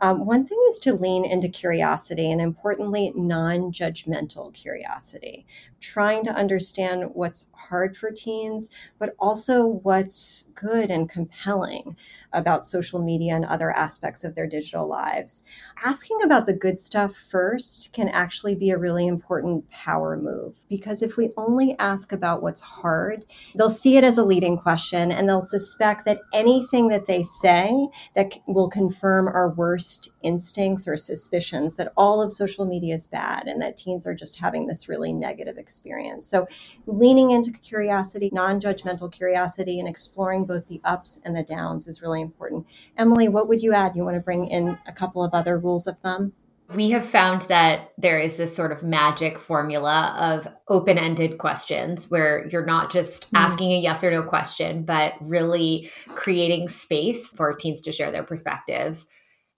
Um, 0.00 0.26
one 0.26 0.44
thing 0.44 0.58
is 0.68 0.78
to 0.80 0.94
lean 0.94 1.24
into 1.24 1.48
curiosity 1.48 2.30
and 2.30 2.40
importantly, 2.40 3.12
non 3.14 3.72
judgmental 3.72 4.52
curiosity, 4.54 5.46
trying 5.80 6.24
to 6.24 6.34
understand 6.34 7.10
what's 7.12 7.50
hard 7.52 7.96
for 7.96 8.10
teens, 8.10 8.70
but 8.98 9.14
also 9.18 9.66
what's 9.66 10.50
good 10.54 10.90
and 10.90 11.08
compelling 11.08 11.96
about 12.32 12.66
social 12.66 13.02
media 13.02 13.34
and 13.34 13.44
other 13.44 13.70
aspects 13.72 14.24
of 14.24 14.34
their 14.34 14.46
digital 14.46 14.88
lives. 14.88 15.44
Asking 15.84 16.18
about 16.22 16.46
the 16.46 16.52
good 16.52 16.80
stuff 16.80 17.16
first 17.16 17.92
can 17.92 18.08
actually 18.08 18.54
be 18.54 18.70
a 18.70 18.78
really 18.78 19.06
important 19.06 19.68
power 19.70 20.16
move 20.16 20.54
because 20.68 21.02
if 21.02 21.16
we 21.16 21.30
only 21.36 21.76
ask 21.78 22.12
about 22.12 22.42
what's 22.42 22.60
hard, 22.60 23.24
they'll 23.54 23.70
see 23.70 23.96
it 23.96 24.04
as 24.04 24.18
a 24.18 24.24
leading 24.24 24.56
question 24.56 25.10
and 25.10 25.28
they'll 25.28 25.42
suspect 25.42 26.04
that 26.04 26.20
anything 26.32 26.88
that 26.88 27.06
they 27.06 27.22
say 27.22 27.88
that 28.14 28.32
will 28.46 28.68
confirm 28.68 29.28
our 29.28 29.50
worst 29.56 30.10
instincts 30.22 30.86
or 30.86 30.96
suspicions 30.96 31.76
that 31.76 31.92
all 31.96 32.22
of 32.22 32.32
social 32.32 32.64
media 32.66 32.94
is 32.94 33.06
bad 33.06 33.46
and 33.46 33.60
that 33.62 33.76
teens 33.76 34.06
are 34.06 34.14
just 34.14 34.38
having 34.38 34.66
this 34.66 34.88
really 34.88 35.12
negative 35.12 35.58
experience. 35.58 36.28
So, 36.28 36.46
leaning 36.86 37.30
into 37.30 37.50
curiosity, 37.50 38.30
non 38.32 38.60
judgmental 38.60 39.10
curiosity, 39.10 39.80
and 39.80 39.88
exploring 39.88 40.44
both 40.44 40.66
the 40.66 40.80
ups 40.84 41.20
and 41.24 41.34
the 41.34 41.42
downs 41.42 41.88
is 41.88 42.02
really 42.02 42.20
important. 42.20 42.66
Emily, 42.96 43.28
what 43.28 43.48
would 43.48 43.62
you 43.62 43.72
add? 43.72 43.96
You 43.96 44.04
want 44.04 44.16
to 44.16 44.20
bring 44.20 44.46
in 44.46 44.78
a 44.86 44.92
couple 44.92 45.24
of 45.24 45.34
other 45.34 45.58
rules 45.58 45.86
of 45.86 45.98
thumb? 45.98 46.32
We 46.74 46.90
have 46.90 47.04
found 47.04 47.42
that 47.42 47.92
there 47.96 48.18
is 48.18 48.36
this 48.36 48.54
sort 48.54 48.72
of 48.72 48.82
magic 48.82 49.38
formula 49.38 50.16
of 50.18 50.48
open 50.68 50.98
ended 50.98 51.38
questions 51.38 52.10
where 52.10 52.46
you're 52.48 52.66
not 52.66 52.90
just 52.90 53.32
mm. 53.32 53.38
asking 53.38 53.72
a 53.72 53.78
yes 53.78 54.02
or 54.02 54.10
no 54.10 54.22
question, 54.22 54.82
but 54.82 55.14
really 55.20 55.90
creating 56.08 56.68
space 56.68 57.28
for 57.28 57.54
teens 57.54 57.80
to 57.82 57.92
share 57.92 58.10
their 58.10 58.24
perspectives 58.24 59.06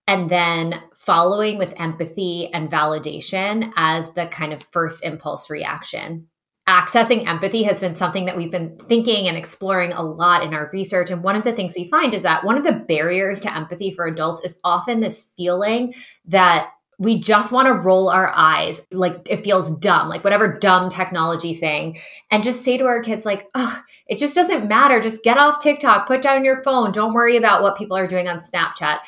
and 0.08 0.30
then 0.30 0.82
following 0.94 1.58
with 1.58 1.78
empathy 1.78 2.50
and 2.52 2.70
validation 2.70 3.70
as 3.76 4.14
the 4.14 4.26
kind 4.26 4.54
of 4.54 4.62
first 4.62 5.04
impulse 5.04 5.50
reaction. 5.50 6.26
Accessing 6.66 7.26
empathy 7.28 7.62
has 7.62 7.78
been 7.78 7.94
something 7.94 8.24
that 8.24 8.36
we've 8.36 8.50
been 8.50 8.78
thinking 8.88 9.28
and 9.28 9.36
exploring 9.36 9.92
a 9.92 10.02
lot 10.02 10.42
in 10.42 10.54
our 10.54 10.70
research. 10.72 11.10
And 11.10 11.22
one 11.22 11.36
of 11.36 11.44
the 11.44 11.52
things 11.52 11.74
we 11.76 11.88
find 11.88 12.14
is 12.14 12.22
that 12.22 12.42
one 12.42 12.56
of 12.56 12.64
the 12.64 12.72
barriers 12.72 13.40
to 13.40 13.54
empathy 13.54 13.90
for 13.90 14.06
adults 14.06 14.42
is 14.44 14.56
often 14.64 15.00
this 15.00 15.28
feeling 15.36 15.94
that 16.26 16.70
we 16.98 17.20
just 17.20 17.52
want 17.52 17.66
to 17.66 17.72
roll 17.74 18.08
our 18.08 18.32
eyes 18.34 18.82
like 18.90 19.20
it 19.28 19.44
feels 19.44 19.70
dumb, 19.78 20.08
like 20.08 20.24
whatever 20.24 20.58
dumb 20.58 20.88
technology 20.88 21.54
thing, 21.54 21.98
and 22.30 22.42
just 22.42 22.64
say 22.64 22.76
to 22.76 22.84
our 22.84 23.02
kids, 23.02 23.24
like, 23.24 23.48
oh, 23.54 23.82
it 24.08 24.18
just 24.18 24.34
doesn't 24.34 24.68
matter. 24.68 25.00
Just 25.00 25.22
get 25.22 25.38
off 25.38 25.60
TikTok, 25.60 26.06
put 26.06 26.22
down 26.22 26.44
your 26.44 26.62
phone. 26.64 26.92
Don't 26.92 27.14
worry 27.14 27.36
about 27.36 27.62
what 27.62 27.76
people 27.76 27.96
are 27.96 28.06
doing 28.06 28.26
on 28.26 28.40
Snapchat. 28.40 28.98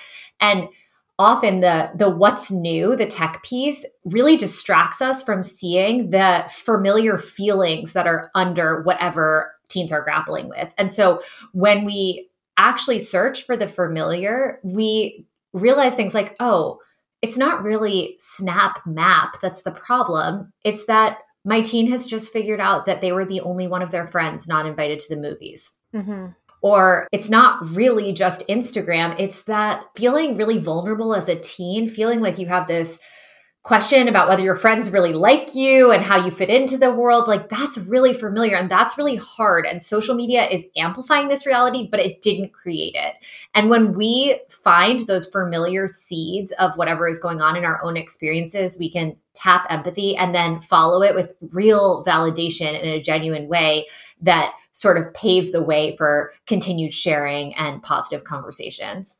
And 0.40 0.68
often 1.20 1.60
the 1.60 1.90
the 1.94 2.08
what's 2.08 2.50
new 2.50 2.96
the 2.96 3.04
tech 3.04 3.42
piece 3.42 3.84
really 4.06 4.38
distracts 4.38 5.02
us 5.02 5.22
from 5.22 5.42
seeing 5.42 6.08
the 6.08 6.42
familiar 6.48 7.18
feelings 7.18 7.92
that 7.92 8.06
are 8.06 8.30
under 8.34 8.82
whatever 8.84 9.52
teens 9.68 9.92
are 9.92 10.02
grappling 10.02 10.48
with. 10.48 10.72
And 10.78 10.90
so 10.90 11.20
when 11.52 11.84
we 11.84 12.30
actually 12.56 12.98
search 13.00 13.44
for 13.44 13.54
the 13.54 13.68
familiar 13.68 14.60
we 14.64 15.26
realize 15.52 15.94
things 15.94 16.14
like 16.14 16.34
oh 16.40 16.78
it's 17.20 17.36
not 17.36 17.62
really 17.62 18.16
snap 18.18 18.80
map 18.86 19.38
that's 19.42 19.62
the 19.62 19.72
problem. 19.72 20.50
It's 20.64 20.86
that 20.86 21.18
my 21.44 21.60
teen 21.60 21.90
has 21.90 22.06
just 22.06 22.32
figured 22.32 22.60
out 22.60 22.86
that 22.86 23.02
they 23.02 23.12
were 23.12 23.26
the 23.26 23.40
only 23.40 23.66
one 23.66 23.82
of 23.82 23.90
their 23.90 24.06
friends 24.06 24.48
not 24.48 24.66
invited 24.66 25.00
to 25.00 25.08
the 25.10 25.20
movies. 25.20 25.76
Mm-hmm. 25.94 26.28
Or 26.62 27.08
it's 27.12 27.30
not 27.30 27.66
really 27.70 28.12
just 28.12 28.46
Instagram, 28.48 29.18
it's 29.18 29.42
that 29.42 29.84
feeling 29.96 30.36
really 30.36 30.58
vulnerable 30.58 31.14
as 31.14 31.28
a 31.28 31.36
teen, 31.36 31.88
feeling 31.88 32.20
like 32.20 32.38
you 32.38 32.46
have 32.46 32.66
this 32.66 32.98
question 33.62 34.08
about 34.08 34.26
whether 34.26 34.42
your 34.42 34.54
friends 34.54 34.90
really 34.90 35.12
like 35.12 35.54
you 35.54 35.92
and 35.92 36.02
how 36.02 36.16
you 36.24 36.30
fit 36.30 36.48
into 36.48 36.78
the 36.78 36.90
world. 36.90 37.28
Like 37.28 37.50
that's 37.50 37.76
really 37.76 38.14
familiar 38.14 38.56
and 38.56 38.70
that's 38.70 38.96
really 38.96 39.16
hard. 39.16 39.66
And 39.66 39.82
social 39.82 40.14
media 40.14 40.48
is 40.48 40.64
amplifying 40.78 41.28
this 41.28 41.46
reality 41.46 41.86
but 41.90 42.00
it 42.00 42.22
didn't 42.22 42.54
create 42.54 42.94
it. 42.94 43.14
And 43.54 43.68
when 43.68 43.92
we 43.92 44.40
find 44.48 45.00
those 45.00 45.26
familiar 45.26 45.86
seeds 45.86 46.52
of 46.52 46.78
whatever 46.78 47.06
is 47.06 47.18
going 47.18 47.42
on 47.42 47.54
in 47.54 47.64
our 47.64 47.82
own 47.84 47.98
experiences 47.98 48.78
we 48.78 48.90
can 48.90 49.14
tap 49.34 49.66
empathy 49.68 50.16
and 50.16 50.34
then 50.34 50.60
follow 50.60 51.02
it 51.02 51.14
with 51.14 51.34
real 51.52 52.02
validation 52.04 52.80
in 52.80 52.88
a 52.88 53.00
genuine 53.02 53.46
way 53.46 53.86
that 54.22 54.54
sort 54.72 54.98
of 54.98 55.12
paves 55.14 55.52
the 55.52 55.62
way 55.62 55.96
for 55.96 56.32
continued 56.46 56.92
sharing 56.92 57.54
and 57.54 57.82
positive 57.82 58.24
conversations. 58.24 59.16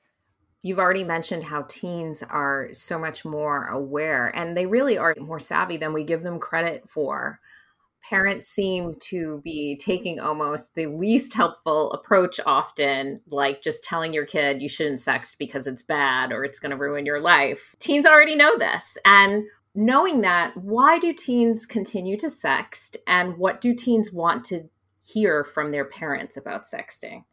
You've 0.62 0.78
already 0.78 1.04
mentioned 1.04 1.42
how 1.42 1.64
teens 1.68 2.22
are 2.22 2.68
so 2.72 2.98
much 2.98 3.24
more 3.24 3.66
aware 3.68 4.30
and 4.34 4.56
they 4.56 4.66
really 4.66 4.98
are 4.98 5.14
more 5.18 5.40
savvy 5.40 5.78
than 5.78 5.92
we 5.92 6.04
give 6.04 6.22
them 6.22 6.38
credit 6.38 6.88
for. 6.88 7.40
Parents 8.08 8.46
seem 8.46 8.94
to 9.08 9.40
be 9.42 9.76
taking 9.76 10.20
almost 10.20 10.74
the 10.74 10.86
least 10.86 11.34
helpful 11.34 11.92
approach 11.92 12.40
often, 12.46 13.20
like 13.28 13.62
just 13.62 13.84
telling 13.84 14.12
your 14.14 14.24
kid 14.24 14.62
you 14.62 14.68
shouldn't 14.68 15.00
sext 15.00 15.38
because 15.38 15.66
it's 15.66 15.82
bad 15.82 16.32
or 16.32 16.44
it's 16.44 16.58
going 16.58 16.70
to 16.70 16.76
ruin 16.76 17.06
your 17.06 17.20
life. 17.20 17.74
Teens 17.78 18.06
already 18.06 18.36
know 18.36 18.56
this. 18.58 18.96
And 19.04 19.44
knowing 19.74 20.22
that, 20.22 20.56
why 20.56 20.98
do 20.98 21.12
teens 21.12 21.66
continue 21.66 22.16
to 22.18 22.26
sext 22.26 22.96
and 23.06 23.36
what 23.36 23.60
do 23.60 23.74
teens 23.74 24.12
want 24.12 24.44
to 24.46 24.68
hear 25.12 25.44
from 25.44 25.70
their 25.70 25.84
parents 25.84 26.36
about 26.36 26.62
sexting? 26.62 27.24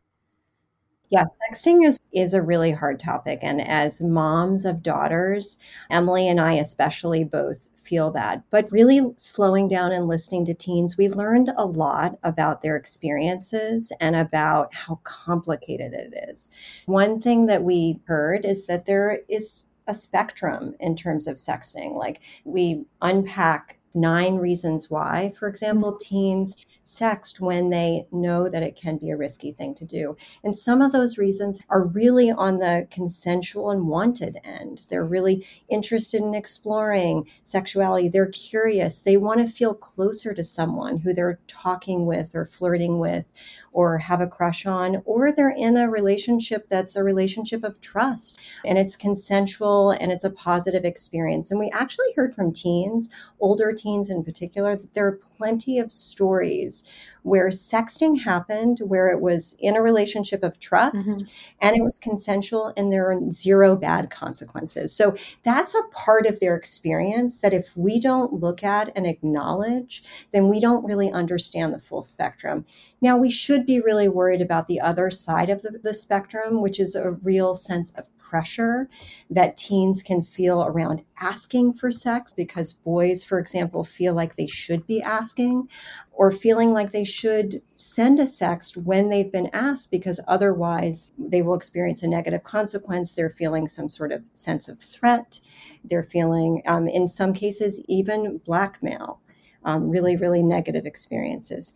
Yeah, 1.09 1.23
sexting 1.23 1.85
is 1.85 1.99
is 2.11 2.33
a 2.33 2.41
really 2.41 2.71
hard 2.71 2.99
topic 2.99 3.39
and 3.41 3.61
as 3.61 4.01
moms 4.01 4.65
of 4.65 4.83
daughters, 4.83 5.57
Emily 5.89 6.27
and 6.27 6.39
I 6.41 6.53
especially 6.53 7.23
both 7.23 7.69
feel 7.77 8.11
that. 8.11 8.43
But 8.51 8.69
really 8.71 9.13
slowing 9.15 9.69
down 9.69 9.93
and 9.93 10.07
listening 10.07 10.43
to 10.45 10.53
teens, 10.53 10.97
we 10.97 11.07
learned 11.07 11.53
a 11.55 11.65
lot 11.65 12.17
about 12.23 12.61
their 12.61 12.75
experiences 12.75 13.93
and 14.01 14.15
about 14.15 14.73
how 14.73 14.99
complicated 15.03 15.93
it 15.93 16.13
is. 16.29 16.51
One 16.87 17.21
thing 17.21 17.45
that 17.45 17.63
we 17.63 18.01
heard 18.05 18.43
is 18.43 18.67
that 18.67 18.85
there 18.85 19.19
is 19.29 19.65
a 19.87 19.93
spectrum 19.93 20.75
in 20.81 20.97
terms 20.97 21.27
of 21.27 21.37
sexting. 21.37 21.95
Like 21.95 22.21
we 22.43 22.83
unpack 23.01 23.79
nine 24.01 24.35
reasons 24.35 24.89
why, 24.89 25.33
for 25.37 25.47
example, 25.47 25.93
mm-hmm. 25.93 26.15
teens 26.15 26.65
sext 26.83 27.41
when 27.41 27.69
they 27.69 28.07
know 28.11 28.47
that 28.47 28.63
it 28.63 28.75
can 28.75 28.97
be 28.97 29.09
a 29.09 29.17
risky 29.17 29.51
thing 29.51 29.75
to 29.75 29.85
do. 29.85 30.15
And 30.43 30.55
some 30.55 30.81
of 30.81 30.93
those 30.93 31.17
reasons 31.17 31.59
are 31.69 31.83
really 31.83 32.31
on 32.31 32.59
the 32.59 32.87
consensual 32.89 33.71
and 33.71 33.87
wanted 33.87 34.37
end. 34.43 34.83
They're 34.89 35.03
really 35.03 35.45
interested 35.69 36.21
in 36.21 36.33
exploring 36.33 37.27
sexuality. 37.43 38.07
They're 38.07 38.27
curious. 38.27 39.01
They 39.01 39.17
want 39.17 39.41
to 39.41 39.53
feel 39.53 39.73
closer 39.73 40.33
to 40.33 40.43
someone 40.43 40.97
who 40.97 41.13
they're 41.13 41.39
talking 41.47 42.05
with 42.05 42.35
or 42.35 42.45
flirting 42.45 42.99
with 42.99 43.33
or 43.73 43.97
have 43.97 44.21
a 44.21 44.27
crush 44.27 44.65
on, 44.65 45.01
or 45.05 45.31
they're 45.31 45.49
in 45.49 45.77
a 45.77 45.89
relationship 45.89 46.67
that's 46.69 46.95
a 46.95 47.03
relationship 47.03 47.63
of 47.63 47.79
trust 47.81 48.39
and 48.65 48.77
it's 48.77 48.95
consensual 48.95 49.91
and 49.91 50.11
it's 50.11 50.23
a 50.23 50.29
positive 50.29 50.85
experience. 50.85 51.51
And 51.51 51.59
we 51.59 51.69
actually 51.71 52.13
heard 52.15 52.33
from 52.33 52.53
teens, 52.53 53.09
older 53.39 53.73
teens 53.73 53.86
in 54.09 54.23
particular, 54.23 54.75
that 54.75 54.93
there 54.93 55.07
are 55.07 55.19
plenty 55.37 55.79
of 55.79 55.91
stories 55.91 56.83
where 57.23 57.49
sexting 57.49 58.21
happened, 58.21 58.79
where 58.79 59.09
it 59.09 59.19
was 59.19 59.57
in 59.59 59.75
a 59.75 59.81
relationship 59.81 60.43
of 60.43 60.59
trust 60.59 61.19
mm-hmm. 61.19 61.27
and 61.61 61.75
it 61.75 61.83
was 61.83 61.99
consensual 61.99 62.73
and 62.77 62.91
there 62.91 63.11
are 63.11 63.31
zero 63.31 63.75
bad 63.75 64.09
consequences. 64.09 64.93
So 64.93 65.15
that's 65.43 65.75
a 65.75 65.83
part 65.91 66.25
of 66.25 66.39
their 66.39 66.55
experience 66.55 67.41
that 67.41 67.53
if 67.53 67.75
we 67.75 67.99
don't 67.99 68.33
look 68.33 68.63
at 68.63 68.91
and 68.95 69.05
acknowledge, 69.05 70.03
then 70.31 70.47
we 70.47 70.59
don't 70.59 70.85
really 70.85 71.11
understand 71.11 71.73
the 71.73 71.81
full 71.81 72.03
spectrum. 72.03 72.65
Now, 73.01 73.17
we 73.17 73.29
should 73.29 73.65
be 73.65 73.81
really 73.81 74.07
worried 74.07 74.41
about 74.41 74.67
the 74.67 74.79
other 74.79 75.09
side 75.09 75.49
of 75.49 75.61
the, 75.61 75.79
the 75.83 75.93
spectrum, 75.93 76.61
which 76.61 76.79
is 76.79 76.95
a 76.95 77.11
real 77.11 77.55
sense 77.55 77.91
of 77.91 78.07
pressure 78.29 78.89
that 79.29 79.57
teens 79.57 80.03
can 80.03 80.21
feel 80.21 80.63
around 80.63 81.03
asking 81.21 81.73
for 81.73 81.89
sex 81.91 82.33
because 82.33 82.73
boys, 82.73 83.23
for 83.23 83.39
example, 83.39 83.83
feel 83.83 84.13
like 84.13 84.35
they 84.35 84.47
should 84.47 84.85
be 84.85 85.01
asking 85.01 85.67
or 86.11 86.31
feeling 86.31 86.73
like 86.73 86.91
they 86.91 87.03
should 87.03 87.61
send 87.77 88.19
a 88.19 88.23
sext 88.23 88.75
when 88.75 89.09
they've 89.09 89.31
been 89.31 89.49
asked 89.53 89.91
because 89.91 90.19
otherwise 90.27 91.11
they 91.17 91.41
will 91.41 91.55
experience 91.55 92.03
a 92.03 92.07
negative 92.07 92.43
consequence. 92.43 93.11
They're 93.11 93.29
feeling 93.29 93.67
some 93.67 93.87
sort 93.87 94.11
of 94.11 94.25
sense 94.33 94.67
of 94.67 94.79
threat. 94.79 95.39
They're 95.85 96.03
feeling, 96.03 96.63
um, 96.65 96.87
in 96.87 97.07
some 97.07 97.33
cases, 97.33 97.83
even 97.87 98.39
blackmail. 98.39 99.19
Um, 99.63 99.89
really, 99.89 100.15
really 100.15 100.43
negative 100.43 100.85
experiences 100.85 101.73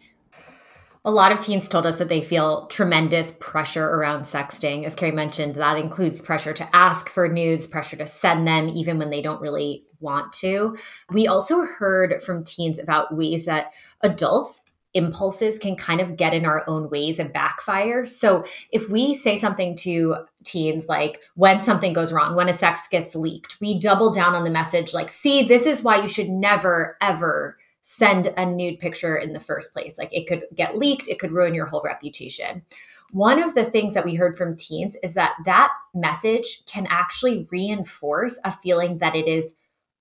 a 1.04 1.12
lot 1.12 1.32
of 1.32 1.40
teens 1.40 1.68
told 1.68 1.88
us 1.88 1.98
that 1.98 2.10
they 2.10 2.22
feel 2.22 2.68
tremendous 2.68 3.32
pressure 3.40 3.88
around 3.88 4.22
sexting. 4.22 4.86
As 4.86 4.94
Carrie 4.94 5.12
mentioned, 5.12 5.56
that 5.56 5.78
includes 5.78 6.22
pressure 6.22 6.54
to 6.54 6.76
ask 6.76 7.10
for 7.10 7.28
nudes, 7.28 7.66
pressure 7.66 7.98
to 7.98 8.06
send 8.06 8.48
them, 8.48 8.70
even 8.70 9.00
when 9.00 9.10
they 9.10 9.22
don't 9.22 9.42
really 9.42 9.84
want 10.00 10.32
to. 10.34 10.78
We 11.10 11.28
also 11.28 11.62
heard 11.62 12.22
from 12.22 12.44
teens 12.44 12.78
about 12.78 13.16
ways 13.16 13.46
that 13.46 13.74
adults 14.02 14.62
impulses 14.94 15.58
can 15.58 15.76
kind 15.76 16.02
of 16.02 16.18
get 16.18 16.34
in 16.34 16.46
our 16.46 16.64
own 16.68 16.90
ways 16.90 17.18
and 17.18 17.32
backfire. 17.32 18.06
So 18.06 18.44
if 18.72 18.90
we 18.90 19.14
say 19.14 19.38
something 19.38 19.76
to 19.78 20.18
teens 20.44 20.88
like 20.88 21.22
when 21.36 21.64
something 21.64 21.94
goes 21.94 22.12
wrong, 22.12 22.36
when 22.36 22.50
a 22.50 22.54
sex 22.54 22.88
gets 22.90 23.16
leaked, 23.16 23.58
we 23.62 23.80
double 23.80 24.12
down 24.12 24.36
on 24.36 24.44
the 24.44 24.50
message 24.50 24.94
like, 24.94 25.10
see, 25.10 25.44
this 25.44 25.66
is 25.66 25.82
why 25.82 26.02
you 26.02 26.10
should 26.10 26.30
never, 26.30 26.98
ever 27.00 27.58
send 27.82 28.34
a 28.38 28.46
nude 28.46 28.80
picture 28.80 29.18
in 29.18 29.34
the 29.34 29.40
first 29.40 29.74
place. 29.74 29.98
Like 29.98 30.10
it 30.12 30.28
could 30.28 30.44
get 30.56 30.78
leaked, 30.78 31.08
it 31.08 31.20
could 31.20 31.32
ruin 31.32 31.54
your 31.54 31.66
whole 31.66 31.82
reputation. 31.84 32.64
One 33.12 33.42
of 33.42 33.56
the 33.56 33.66
things 33.66 33.94
that 33.94 34.06
we 34.06 34.16
heard 34.16 34.38
from 34.38 34.56
teens 34.56 34.96
is 35.04 35.16
that 35.16 35.34
that 35.46 35.72
message 35.94 36.66
can 36.66 36.88
actually 36.90 37.48
reinforce 37.52 38.40
a 38.46 38.52
feeling 38.52 39.00
that 39.00 39.16
it 39.16 39.28
is 39.28 39.56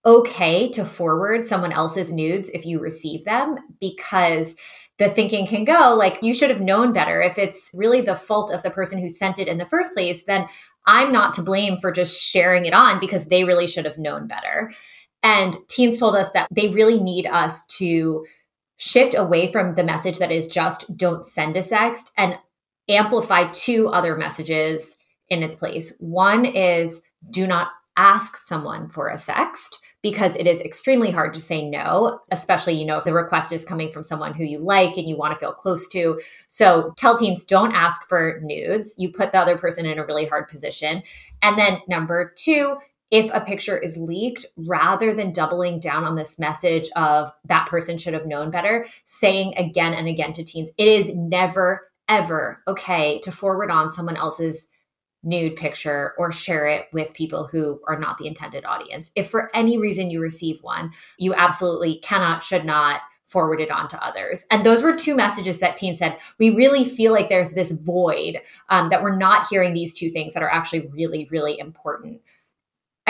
okay 0.06 0.68
to 0.70 0.84
forward 0.84 1.46
someone 1.46 1.72
else's 1.72 2.12
nudes 2.12 2.48
if 2.50 2.64
you 2.64 2.78
receive 2.78 3.24
them 3.24 3.56
because 3.80 4.54
the 4.98 5.10
thinking 5.10 5.46
can 5.46 5.64
go 5.64 5.94
like 5.98 6.22
you 6.22 6.32
should 6.32 6.48
have 6.48 6.60
known 6.60 6.92
better 6.92 7.20
if 7.20 7.36
it's 7.36 7.70
really 7.74 8.00
the 8.00 8.16
fault 8.16 8.50
of 8.50 8.62
the 8.62 8.70
person 8.70 8.98
who 8.98 9.10
sent 9.10 9.38
it 9.38 9.46
in 9.46 9.58
the 9.58 9.66
first 9.66 9.92
place 9.92 10.24
then 10.24 10.46
i'm 10.86 11.12
not 11.12 11.34
to 11.34 11.42
blame 11.42 11.76
for 11.76 11.92
just 11.92 12.18
sharing 12.18 12.64
it 12.64 12.72
on 12.72 12.98
because 12.98 13.26
they 13.26 13.44
really 13.44 13.66
should 13.66 13.84
have 13.84 13.98
known 13.98 14.26
better 14.26 14.72
and 15.22 15.56
teens 15.68 15.98
told 15.98 16.16
us 16.16 16.30
that 16.32 16.48
they 16.50 16.68
really 16.68 16.98
need 16.98 17.26
us 17.26 17.66
to 17.66 18.26
shift 18.76 19.14
away 19.14 19.52
from 19.52 19.74
the 19.74 19.84
message 19.84 20.18
that 20.18 20.32
is 20.32 20.46
just 20.46 20.96
don't 20.96 21.26
send 21.26 21.56
a 21.56 21.60
sext 21.60 22.10
and 22.16 22.38
amplify 22.88 23.46
two 23.52 23.88
other 23.88 24.16
messages 24.16 24.96
in 25.28 25.42
its 25.42 25.54
place. 25.54 25.94
One 25.98 26.44
is 26.44 27.02
do 27.30 27.46
not 27.46 27.68
ask 27.96 28.36
someone 28.36 28.88
for 28.88 29.08
a 29.08 29.16
sext 29.16 29.76
because 30.02 30.34
it 30.36 30.46
is 30.46 30.60
extremely 30.62 31.10
hard 31.10 31.34
to 31.34 31.40
say 31.40 31.62
no, 31.62 32.20
especially, 32.30 32.72
you 32.72 32.86
know, 32.86 32.96
if 32.96 33.04
the 33.04 33.12
request 33.12 33.52
is 33.52 33.64
coming 33.64 33.92
from 33.92 34.02
someone 34.02 34.32
who 34.32 34.44
you 34.44 34.58
like 34.58 34.96
and 34.96 35.06
you 35.06 35.16
want 35.16 35.34
to 35.34 35.38
feel 35.38 35.52
close 35.52 35.86
to. 35.88 36.18
So 36.48 36.94
tell 36.96 37.18
teens 37.18 37.44
don't 37.44 37.74
ask 37.74 38.08
for 38.08 38.40
nudes. 38.42 38.94
You 38.96 39.12
put 39.12 39.32
the 39.32 39.38
other 39.38 39.58
person 39.58 39.84
in 39.84 39.98
a 39.98 40.06
really 40.06 40.24
hard 40.24 40.48
position. 40.48 41.02
And 41.42 41.58
then 41.58 41.82
number 41.86 42.32
two, 42.34 42.78
if 43.10 43.30
a 43.32 43.40
picture 43.40 43.78
is 43.78 43.96
leaked, 43.96 44.46
rather 44.56 45.12
than 45.12 45.32
doubling 45.32 45.80
down 45.80 46.04
on 46.04 46.14
this 46.14 46.38
message 46.38 46.88
of 46.96 47.32
that 47.46 47.66
person 47.66 47.98
should 47.98 48.14
have 48.14 48.26
known 48.26 48.50
better, 48.50 48.86
saying 49.04 49.54
again 49.56 49.94
and 49.94 50.08
again 50.08 50.32
to 50.34 50.44
teens, 50.44 50.70
it 50.78 50.86
is 50.86 51.14
never, 51.16 51.90
ever 52.08 52.62
okay 52.68 53.18
to 53.20 53.32
forward 53.32 53.70
on 53.70 53.90
someone 53.90 54.16
else's 54.16 54.68
nude 55.22 55.56
picture 55.56 56.14
or 56.18 56.32
share 56.32 56.66
it 56.66 56.86
with 56.92 57.12
people 57.12 57.46
who 57.46 57.80
are 57.86 57.98
not 57.98 58.16
the 58.16 58.26
intended 58.26 58.64
audience. 58.64 59.10
If 59.14 59.28
for 59.28 59.54
any 59.54 59.76
reason 59.76 60.10
you 60.10 60.20
receive 60.20 60.62
one, 60.62 60.92
you 61.18 61.34
absolutely 61.34 61.96
cannot, 61.96 62.42
should 62.42 62.64
not 62.64 63.02
forward 63.26 63.60
it 63.60 63.70
on 63.70 63.86
to 63.88 64.04
others. 64.04 64.44
And 64.50 64.64
those 64.64 64.82
were 64.82 64.96
two 64.96 65.14
messages 65.14 65.58
that 65.58 65.76
teens 65.76 65.98
said, 65.98 66.18
we 66.38 66.50
really 66.50 66.84
feel 66.84 67.12
like 67.12 67.28
there's 67.28 67.52
this 67.52 67.70
void 67.70 68.40
um, 68.70 68.88
that 68.88 69.02
we're 69.02 69.16
not 69.16 69.46
hearing 69.48 69.72
these 69.72 69.96
two 69.96 70.10
things 70.10 70.34
that 70.34 70.42
are 70.42 70.50
actually 70.50 70.88
really, 70.88 71.28
really 71.30 71.58
important 71.58 72.22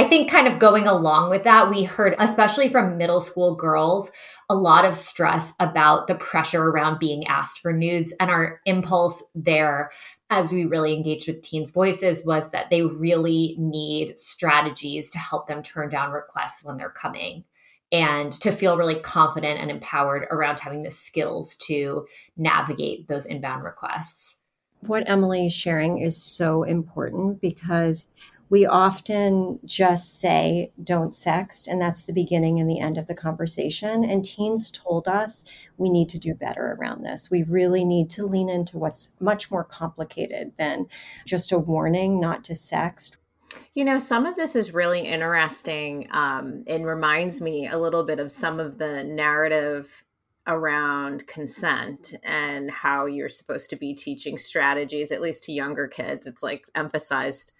I 0.00 0.04
think 0.04 0.30
kind 0.30 0.48
of 0.48 0.58
going 0.58 0.86
along 0.86 1.28
with 1.28 1.44
that, 1.44 1.68
we 1.68 1.84
heard, 1.84 2.14
especially 2.18 2.70
from 2.70 2.96
middle 2.96 3.20
school 3.20 3.54
girls, 3.54 4.10
a 4.48 4.54
lot 4.54 4.86
of 4.86 4.94
stress 4.94 5.52
about 5.60 6.06
the 6.06 6.14
pressure 6.14 6.70
around 6.70 6.98
being 6.98 7.26
asked 7.26 7.60
for 7.60 7.70
nudes. 7.70 8.14
And 8.18 8.30
our 8.30 8.62
impulse 8.64 9.22
there, 9.34 9.90
as 10.30 10.54
we 10.54 10.64
really 10.64 10.94
engaged 10.94 11.28
with 11.28 11.42
teens' 11.42 11.70
voices, 11.70 12.24
was 12.24 12.50
that 12.52 12.70
they 12.70 12.80
really 12.80 13.56
need 13.58 14.18
strategies 14.18 15.10
to 15.10 15.18
help 15.18 15.48
them 15.48 15.62
turn 15.62 15.90
down 15.90 16.12
requests 16.12 16.64
when 16.64 16.78
they're 16.78 16.88
coming 16.88 17.44
and 17.92 18.32
to 18.40 18.52
feel 18.52 18.78
really 18.78 19.00
confident 19.00 19.60
and 19.60 19.70
empowered 19.70 20.26
around 20.30 20.60
having 20.60 20.82
the 20.82 20.90
skills 20.90 21.56
to 21.56 22.06
navigate 22.38 23.06
those 23.06 23.26
inbound 23.26 23.64
requests. 23.64 24.38
What 24.80 25.06
Emily 25.10 25.44
is 25.44 25.52
sharing 25.52 25.98
is 25.98 26.16
so 26.16 26.62
important 26.62 27.42
because 27.42 28.08
we 28.50 28.66
often 28.66 29.60
just 29.64 30.18
say, 30.18 30.72
don't 30.82 31.12
sext, 31.12 31.68
and 31.68 31.80
that's 31.80 32.02
the 32.02 32.12
beginning 32.12 32.58
and 32.58 32.68
the 32.68 32.80
end 32.80 32.98
of 32.98 33.06
the 33.06 33.14
conversation. 33.14 34.02
And 34.04 34.24
teens 34.24 34.72
told 34.72 35.06
us 35.06 35.44
we 35.78 35.88
need 35.88 36.08
to 36.10 36.18
do 36.18 36.34
better 36.34 36.76
around 36.78 37.02
this. 37.02 37.30
We 37.30 37.44
really 37.44 37.84
need 37.84 38.10
to 38.10 38.26
lean 38.26 38.50
into 38.50 38.76
what's 38.76 39.12
much 39.20 39.50
more 39.52 39.64
complicated 39.64 40.52
than 40.58 40.88
just 41.24 41.52
a 41.52 41.58
warning 41.58 42.20
not 42.20 42.42
to 42.44 42.54
sext. 42.54 43.16
You 43.74 43.84
know, 43.84 44.00
some 44.00 44.26
of 44.26 44.34
this 44.34 44.56
is 44.56 44.74
really 44.74 45.00
interesting 45.00 46.08
um, 46.10 46.64
and 46.66 46.84
reminds 46.84 47.40
me 47.40 47.68
a 47.68 47.78
little 47.78 48.04
bit 48.04 48.18
of 48.18 48.32
some 48.32 48.58
of 48.58 48.78
the 48.78 49.04
narrative 49.04 50.04
around 50.46 51.26
consent 51.28 52.14
and 52.24 52.70
how 52.70 53.06
you're 53.06 53.28
supposed 53.28 53.70
to 53.70 53.76
be 53.76 53.94
teaching 53.94 54.38
strategies, 54.38 55.12
at 55.12 55.20
least 55.20 55.44
to 55.44 55.52
younger 55.52 55.86
kids. 55.86 56.26
It's 56.26 56.42
like 56.42 56.64
emphasized 56.74 57.52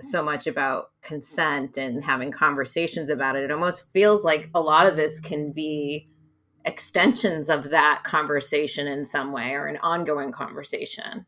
so 0.00 0.22
much 0.22 0.46
about 0.46 0.90
consent 1.02 1.76
and 1.76 2.04
having 2.04 2.30
conversations 2.30 3.08
about 3.08 3.36
it. 3.36 3.44
It 3.44 3.50
almost 3.50 3.92
feels 3.92 4.24
like 4.24 4.50
a 4.54 4.60
lot 4.60 4.86
of 4.86 4.96
this 4.96 5.20
can 5.20 5.52
be 5.52 6.08
extensions 6.64 7.48
of 7.48 7.70
that 7.70 8.02
conversation 8.04 8.86
in 8.86 9.04
some 9.04 9.32
way 9.32 9.52
or 9.52 9.66
an 9.66 9.78
ongoing 9.78 10.32
conversation. 10.32 11.26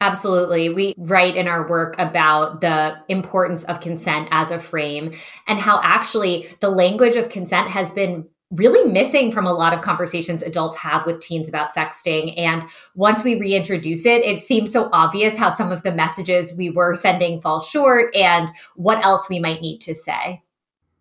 Absolutely. 0.00 0.68
We 0.68 0.94
write 0.96 1.36
in 1.36 1.48
our 1.48 1.68
work 1.68 1.96
about 1.98 2.60
the 2.60 2.98
importance 3.08 3.64
of 3.64 3.80
consent 3.80 4.28
as 4.30 4.50
a 4.50 4.58
frame 4.58 5.12
and 5.46 5.58
how 5.58 5.80
actually 5.82 6.48
the 6.60 6.70
language 6.70 7.16
of 7.16 7.28
consent 7.28 7.68
has 7.70 7.92
been 7.92 8.28
really 8.50 8.90
missing 8.90 9.30
from 9.30 9.46
a 9.46 9.52
lot 9.52 9.74
of 9.74 9.82
conversations 9.82 10.42
adults 10.42 10.76
have 10.78 11.04
with 11.04 11.20
teens 11.20 11.48
about 11.48 11.74
sexting. 11.74 12.34
And 12.38 12.64
once 12.94 13.22
we 13.22 13.38
reintroduce 13.38 14.06
it, 14.06 14.24
it 14.24 14.40
seems 14.40 14.72
so 14.72 14.88
obvious 14.92 15.36
how 15.36 15.50
some 15.50 15.70
of 15.70 15.82
the 15.82 15.92
messages 15.92 16.54
we 16.54 16.70
were 16.70 16.94
sending 16.94 17.40
fall 17.40 17.60
short 17.60 18.14
and 18.16 18.50
what 18.76 19.04
else 19.04 19.28
we 19.28 19.38
might 19.38 19.60
need 19.60 19.80
to 19.82 19.94
say. 19.94 20.42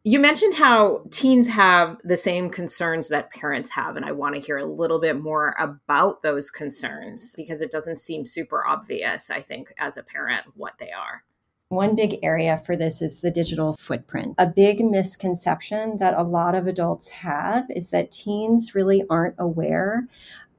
You 0.04 0.20
mentioned 0.20 0.54
how 0.54 1.04
teens 1.12 1.50
have 1.50 1.98
the 2.01 2.16
same 2.16 2.50
concerns 2.50 3.10
that 3.10 3.32
parents 3.34 3.72
have, 3.72 3.98
and 3.98 4.06
I 4.06 4.13
want 4.13 4.36
to 4.36 4.42
hear 4.42 4.58
a 4.58 4.66
little 4.66 5.01
bit 5.01 5.20
more 5.20 5.54
about 5.60 6.22
those 6.22 6.50
concerns 6.50 7.34
because 7.36 7.62
it 7.62 7.72
doesn't 7.72 8.00
seem 8.00 8.25
super 8.25 8.66
obvious, 8.66 9.30
I 9.30 9.42
think, 9.42 9.74
as 9.77 9.98
a 9.98 10.04
parent, 10.04 10.46
what 10.56 10.75
they 10.80 10.92
are. 10.92 11.24
One 11.69 11.95
big 11.95 12.19
area 12.24 12.62
for 12.65 12.77
this 12.77 13.01
is 13.01 13.19
the 13.19 13.29
digital 13.29 13.75
footprint. 13.75 14.36
A 14.38 14.47
big 14.47 14.79
misconception 14.79 15.97
that 15.97 16.13
a 16.13 16.24
lot 16.24 16.55
of 16.55 16.65
adults 16.65 17.09
have 17.09 17.69
is 17.69 17.89
that 17.89 18.12
teens 18.12 18.74
really 18.74 19.03
aren't 19.09 19.36
aware 19.38 20.07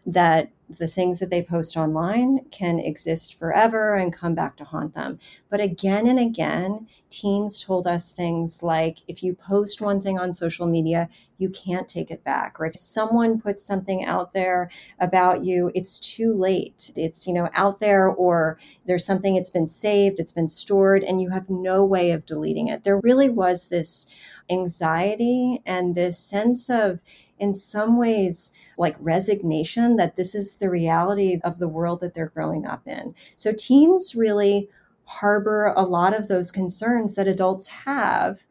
that 0.08 0.50
the 0.70 0.86
things 0.86 1.18
that 1.18 1.30
they 1.30 1.42
post 1.42 1.76
online 1.76 2.40
can 2.50 2.78
exist 2.78 3.38
forever 3.38 3.94
and 3.94 4.12
come 4.12 4.34
back 4.34 4.56
to 4.56 4.64
haunt 4.64 4.94
them. 4.94 5.18
But 5.50 5.60
again 5.60 6.06
and 6.06 6.18
again, 6.18 6.86
teens 7.10 7.62
told 7.62 7.86
us 7.86 8.10
things 8.10 8.62
like 8.62 8.98
if 9.06 9.22
you 9.22 9.34
post 9.34 9.80
one 9.80 10.00
thing 10.00 10.18
on 10.18 10.32
social 10.32 10.66
media, 10.66 11.08
you 11.38 11.50
can't 11.50 11.88
take 11.88 12.10
it 12.10 12.24
back. 12.24 12.58
Or 12.58 12.66
if 12.66 12.76
someone 12.76 13.40
puts 13.40 13.64
something 13.64 14.04
out 14.04 14.32
there 14.32 14.70
about 14.98 15.44
you, 15.44 15.70
it's 15.74 16.00
too 16.00 16.34
late. 16.34 16.90
It's, 16.96 17.26
you 17.26 17.32
know, 17.32 17.48
out 17.54 17.78
there 17.78 18.08
or 18.08 18.58
there's 18.86 19.04
something 19.04 19.36
it's 19.36 19.50
been 19.50 19.66
saved, 19.66 20.20
it's 20.20 20.32
been 20.32 20.48
stored, 20.48 21.04
and 21.04 21.22
you 21.22 21.30
have 21.30 21.48
no 21.48 21.84
way 21.84 22.10
of 22.10 22.26
deleting 22.26 22.68
it. 22.68 22.84
There 22.84 23.00
really 23.00 23.28
was 23.28 23.68
this 23.68 24.14
anxiety 24.50 25.62
and 25.66 25.94
this 25.94 26.18
sense 26.18 26.70
of, 26.70 27.00
in 27.38 27.54
some 27.54 27.96
ways, 27.96 28.52
like 28.76 28.96
resignation 29.00 29.96
that 29.96 30.16
this 30.16 30.34
is 30.34 30.58
the 30.58 30.70
reality 30.70 31.38
of 31.44 31.58
the 31.58 31.68
world 31.68 32.00
that 32.00 32.14
they're 32.14 32.32
growing 32.34 32.66
up 32.66 32.86
in. 32.86 33.14
So 33.36 33.52
teens 33.52 34.14
really 34.14 34.68
harbor 35.04 35.72
a 35.76 35.82
lot 35.82 36.14
of 36.18 36.28
those 36.28 36.50
concerns 36.50 37.14
that 37.14 37.26
adults 37.26 37.68
have. 37.68 38.44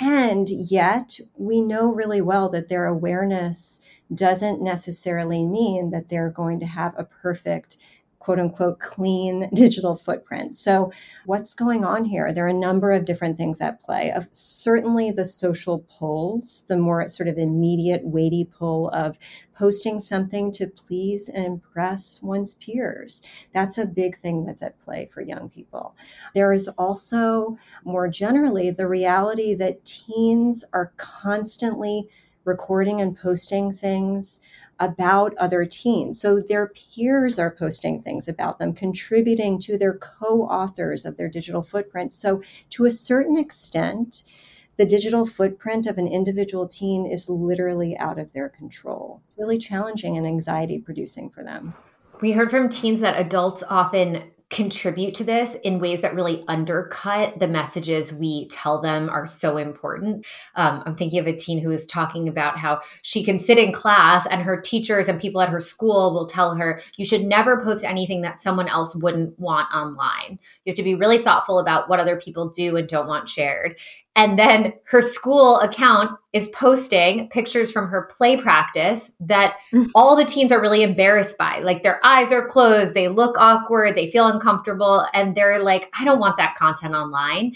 And 0.00 0.48
yet, 0.48 1.18
we 1.36 1.60
know 1.60 1.92
really 1.92 2.22
well 2.22 2.48
that 2.50 2.68
their 2.68 2.86
awareness 2.86 3.80
doesn't 4.14 4.62
necessarily 4.62 5.44
mean 5.44 5.90
that 5.90 6.08
they're 6.08 6.30
going 6.30 6.60
to 6.60 6.66
have 6.66 6.94
a 6.96 7.04
perfect 7.04 7.76
quote 8.28 8.38
unquote 8.38 8.78
clean 8.78 9.48
digital 9.54 9.96
footprint. 9.96 10.54
So, 10.54 10.92
what's 11.24 11.54
going 11.54 11.82
on 11.82 12.04
here? 12.04 12.30
There 12.30 12.44
are 12.44 12.48
a 12.48 12.52
number 12.52 12.92
of 12.92 13.06
different 13.06 13.38
things 13.38 13.58
at 13.62 13.80
play. 13.80 14.12
Of 14.12 14.28
certainly 14.32 15.10
the 15.10 15.24
social 15.24 15.78
pulls, 15.88 16.64
the 16.68 16.76
more 16.76 17.08
sort 17.08 17.30
of 17.30 17.38
immediate, 17.38 18.04
weighty 18.04 18.44
pull 18.44 18.90
of 18.90 19.18
posting 19.54 19.98
something 19.98 20.52
to 20.52 20.66
please 20.66 21.30
and 21.30 21.46
impress 21.46 22.20
one's 22.22 22.56
peers. 22.56 23.22
That's 23.54 23.78
a 23.78 23.86
big 23.86 24.14
thing 24.14 24.44
that's 24.44 24.62
at 24.62 24.78
play 24.78 25.08
for 25.10 25.22
young 25.22 25.48
people. 25.48 25.96
There 26.34 26.52
is 26.52 26.68
also, 26.68 27.56
more 27.82 28.08
generally, 28.08 28.70
the 28.70 28.88
reality 28.88 29.54
that 29.54 29.86
teens 29.86 30.66
are 30.74 30.92
constantly 30.98 32.10
recording 32.44 33.00
and 33.00 33.16
posting 33.16 33.72
things 33.72 34.40
about 34.80 35.34
other 35.36 35.64
teens. 35.64 36.20
So 36.20 36.40
their 36.40 36.68
peers 36.68 37.38
are 37.38 37.50
posting 37.50 38.02
things 38.02 38.28
about 38.28 38.58
them, 38.58 38.72
contributing 38.72 39.58
to 39.60 39.76
their 39.76 39.94
co 39.94 40.42
authors 40.42 41.04
of 41.04 41.16
their 41.16 41.28
digital 41.28 41.62
footprint. 41.62 42.14
So, 42.14 42.42
to 42.70 42.84
a 42.84 42.90
certain 42.90 43.36
extent, 43.36 44.22
the 44.76 44.86
digital 44.86 45.26
footprint 45.26 45.86
of 45.86 45.98
an 45.98 46.06
individual 46.06 46.68
teen 46.68 47.04
is 47.04 47.28
literally 47.28 47.98
out 47.98 48.18
of 48.18 48.32
their 48.32 48.48
control, 48.48 49.20
really 49.36 49.58
challenging 49.58 50.16
and 50.16 50.26
anxiety 50.26 50.78
producing 50.78 51.30
for 51.30 51.42
them. 51.42 51.74
We 52.20 52.32
heard 52.32 52.50
from 52.50 52.68
teens 52.68 53.00
that 53.00 53.18
adults 53.18 53.64
often 53.68 54.30
contribute 54.50 55.14
to 55.14 55.24
this 55.24 55.56
in 55.62 55.78
ways 55.78 56.00
that 56.00 56.14
really 56.14 56.42
undercut 56.48 57.38
the 57.38 57.46
messages 57.46 58.14
we 58.14 58.48
tell 58.48 58.80
them 58.80 59.10
are 59.10 59.26
so 59.26 59.58
important. 59.58 60.24
Um, 60.54 60.82
I'm 60.86 60.96
thinking 60.96 61.18
of 61.18 61.26
a 61.26 61.36
teen 61.36 61.58
who 61.58 61.70
is 61.70 61.86
talking 61.86 62.28
about 62.28 62.56
how 62.56 62.80
she 63.02 63.22
can 63.22 63.38
sit 63.38 63.58
in 63.58 63.72
class 63.72 64.26
and 64.26 64.40
her 64.40 64.58
teachers 64.58 65.06
and 65.06 65.20
people 65.20 65.42
at 65.42 65.50
her 65.50 65.60
school 65.60 66.14
will 66.14 66.26
tell 66.26 66.54
her, 66.54 66.80
you 66.96 67.04
should 67.04 67.24
never 67.24 67.62
post 67.62 67.84
anything 67.84 68.22
that 68.22 68.40
someone 68.40 68.68
else 68.68 68.96
wouldn't 68.96 69.38
want 69.38 69.68
online. 69.74 70.38
You 70.64 70.70
have 70.70 70.76
to 70.76 70.82
be 70.82 70.94
really 70.94 71.18
thoughtful 71.18 71.58
about 71.58 71.90
what 71.90 72.00
other 72.00 72.16
people 72.16 72.48
do 72.48 72.76
and 72.76 72.88
don't 72.88 73.06
want 73.06 73.28
shared. 73.28 73.78
And 74.18 74.36
then 74.36 74.72
her 74.86 75.00
school 75.00 75.60
account 75.60 76.10
is 76.32 76.48
posting 76.48 77.28
pictures 77.28 77.70
from 77.70 77.86
her 77.86 78.10
play 78.16 78.36
practice 78.36 79.12
that 79.20 79.54
mm. 79.72 79.88
all 79.94 80.16
the 80.16 80.24
teens 80.24 80.50
are 80.50 80.60
really 80.60 80.82
embarrassed 80.82 81.38
by. 81.38 81.60
Like 81.60 81.84
their 81.84 82.04
eyes 82.04 82.32
are 82.32 82.48
closed, 82.48 82.94
they 82.94 83.06
look 83.06 83.38
awkward, 83.38 83.94
they 83.94 84.10
feel 84.10 84.26
uncomfortable, 84.26 85.06
and 85.14 85.36
they're 85.36 85.62
like, 85.62 85.88
I 85.96 86.04
don't 86.04 86.18
want 86.18 86.36
that 86.38 86.56
content 86.56 86.96
online. 86.96 87.54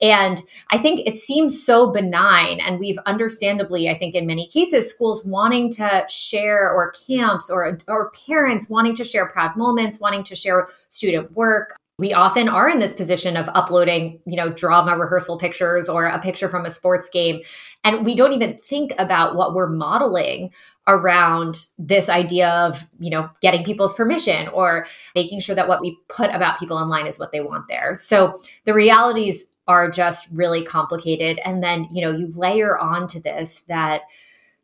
And 0.00 0.40
I 0.70 0.78
think 0.78 1.00
it 1.04 1.16
seems 1.16 1.66
so 1.66 1.90
benign. 1.90 2.60
And 2.60 2.78
we've 2.78 2.98
understandably, 3.06 3.88
I 3.88 3.98
think 3.98 4.14
in 4.14 4.24
many 4.24 4.46
cases, 4.46 4.88
schools 4.88 5.24
wanting 5.24 5.72
to 5.72 6.04
share 6.08 6.70
or 6.70 6.92
camps 7.08 7.50
or, 7.50 7.80
or 7.88 8.12
parents 8.24 8.68
wanting 8.68 8.94
to 8.96 9.04
share 9.04 9.26
proud 9.26 9.56
moments, 9.56 9.98
wanting 9.98 10.22
to 10.24 10.36
share 10.36 10.68
student 10.90 11.32
work 11.32 11.76
we 11.98 12.12
often 12.12 12.48
are 12.48 12.68
in 12.68 12.80
this 12.80 12.92
position 12.92 13.36
of 13.36 13.48
uploading, 13.54 14.20
you 14.26 14.36
know, 14.36 14.48
drama 14.48 14.96
rehearsal 14.96 15.38
pictures 15.38 15.88
or 15.88 16.06
a 16.06 16.18
picture 16.18 16.48
from 16.48 16.66
a 16.66 16.70
sports 16.70 17.08
game. 17.08 17.40
And 17.84 18.04
we 18.04 18.16
don't 18.16 18.32
even 18.32 18.58
think 18.64 18.92
about 18.98 19.36
what 19.36 19.54
we're 19.54 19.68
modeling 19.68 20.52
around 20.88 21.66
this 21.78 22.08
idea 22.08 22.50
of, 22.50 22.84
you 22.98 23.10
know, 23.10 23.30
getting 23.40 23.62
people's 23.62 23.94
permission 23.94 24.48
or 24.48 24.86
making 25.14 25.40
sure 25.40 25.54
that 25.54 25.68
what 25.68 25.80
we 25.80 25.96
put 26.08 26.34
about 26.34 26.58
people 26.58 26.76
online 26.76 27.06
is 27.06 27.18
what 27.18 27.30
they 27.30 27.40
want 27.40 27.68
there. 27.68 27.94
So 27.94 28.34
the 28.64 28.74
realities 28.74 29.44
are 29.68 29.88
just 29.88 30.28
really 30.32 30.62
complicated. 30.64 31.40
And 31.44 31.62
then, 31.62 31.86
you 31.92 32.02
know, 32.02 32.10
you 32.10 32.28
layer 32.36 32.76
onto 32.76 33.20
this 33.20 33.62
that 33.68 34.02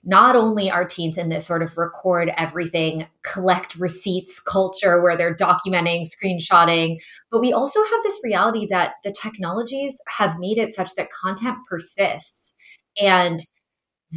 not 0.03 0.35
only 0.35 0.71
are 0.71 0.85
teens 0.85 1.19
in 1.19 1.29
this 1.29 1.47
sort 1.47 1.63
of 1.63 1.77
record 1.77 2.31
everything, 2.37 3.07
collect 3.23 3.77
receipts 3.77 4.41
culture 4.41 5.03
where 5.03 5.17
they're 5.17 5.37
documenting, 5.37 6.05
screenshotting, 6.07 6.97
but 7.31 7.41
we 7.41 7.53
also 7.53 7.81
have 7.83 8.03
this 8.03 8.19
reality 8.25 8.67
that 8.71 8.95
the 9.05 9.13
technologies 9.13 9.97
have 10.09 10.39
made 10.39 10.59
it 10.59 10.73
such 10.73 10.95
that 10.97 11.09
content 11.11 11.59
persists 11.69 12.55
and 13.01 13.41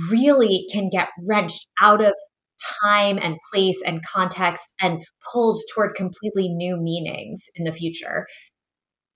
really 0.09 0.65
can 0.71 0.89
get 0.89 1.09
wrenched 1.27 1.67
out 1.81 2.03
of 2.03 2.13
time 2.81 3.19
and 3.21 3.37
place 3.51 3.81
and 3.85 4.01
context 4.05 4.73
and 4.79 5.03
pulled 5.31 5.59
toward 5.73 5.95
completely 5.95 6.49
new 6.49 6.77
meanings 6.77 7.43
in 7.55 7.65
the 7.65 7.71
future. 7.71 8.25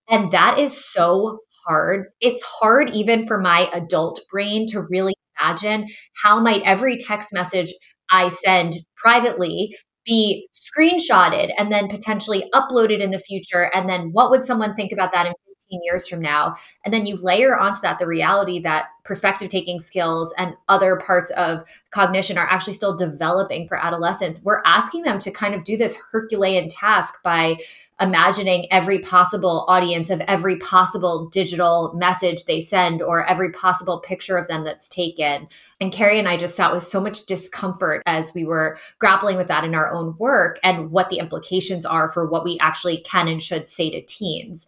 And 0.10 0.32
that 0.32 0.60
is 0.60 0.86
so 0.86 1.40
hard. 1.66 2.08
It's 2.22 2.44
hard 2.44 2.90
even 2.92 3.26
for 3.28 3.40
my 3.40 3.70
adult 3.74 4.20
brain 4.32 4.68
to 4.68 4.82
really 4.82 5.14
imagine 5.48 5.88
how 6.24 6.40
might 6.40 6.64
every 6.64 6.98
text 6.98 7.30
message 7.34 7.74
I 8.10 8.30
send 8.30 8.74
privately 8.96 9.76
be 10.06 10.48
screenshotted 10.56 11.52
and 11.58 11.72
then 11.72 11.88
potentially 11.90 12.50
uploaded 12.54 13.02
in 13.02 13.12
the 13.12 13.18
future? 13.18 13.70
And 13.74 13.90
then 13.90 14.10
what 14.12 14.30
would 14.30 14.44
someone 14.44 14.76
think 14.76 14.92
about 14.92 15.12
that 15.12 15.26
in 15.26 15.34
15 15.70 15.82
years 15.84 16.08
from 16.08 16.22
now? 16.22 16.56
And 16.86 16.94
then 16.94 17.06
you 17.06 17.18
layer 17.22 17.58
onto 17.58 17.82
that 17.82 18.00
the 18.00 18.08
reality 18.08 18.60
that 18.62 18.86
perspective 19.04 19.50
taking 19.50 19.80
skills 19.80 20.34
and 20.38 20.54
other 20.70 20.96
parts 20.98 21.30
of 21.32 21.64
cognition 21.92 22.38
are 22.38 22.48
actually 22.48 22.74
still 22.74 22.96
developing 22.96 23.68
for 23.68 23.78
adolescents. 23.78 24.42
We're 24.44 24.62
asking 24.66 25.04
them 25.04 25.20
to 25.20 25.32
kind 25.32 25.54
of 25.54 25.64
do 25.64 25.76
this 25.76 25.96
herculean 26.12 26.70
task 26.70 27.16
by 27.24 27.58
imagining 28.00 28.72
every 28.72 29.00
possible 29.00 29.66
audience 29.68 30.10
of 30.10 30.22
every 30.22 30.58
possible 30.58 31.28
digital 31.30 31.94
message 31.96 32.46
they 32.46 32.60
send 32.60 33.02
or 33.02 33.26
every 33.26 33.52
possible 33.52 34.00
picture 34.00 34.38
of 34.38 34.48
them 34.48 34.64
that's 34.64 34.88
taken. 34.88 35.48
And 35.82 35.92
Carrie 35.92 36.20
and 36.20 36.28
I 36.28 36.38
just 36.38 36.56
sat 36.56 36.72
with 36.72 36.84
so 36.84 37.02
much 37.02 37.26
discomfort 37.26 38.04
as 38.06 38.34
we 38.36 38.46
were 38.46 38.78
grappling 39.00 39.38
with 39.38 39.48
that 39.48 39.64
in 39.64 39.74
our 39.74 39.92
own 39.92 40.16
work 40.20 40.60
and 40.64 40.92
what 40.92 41.10
the 41.10 41.18
implications 41.18 41.86
are 41.86 42.12
for 42.12 42.28
what 42.28 42.44
we 42.44 42.60
actually 42.60 43.00
can 43.00 43.28
and 43.28 43.42
should 43.42 43.68
say 43.68 43.90
to 43.90 44.02
teens. 44.06 44.68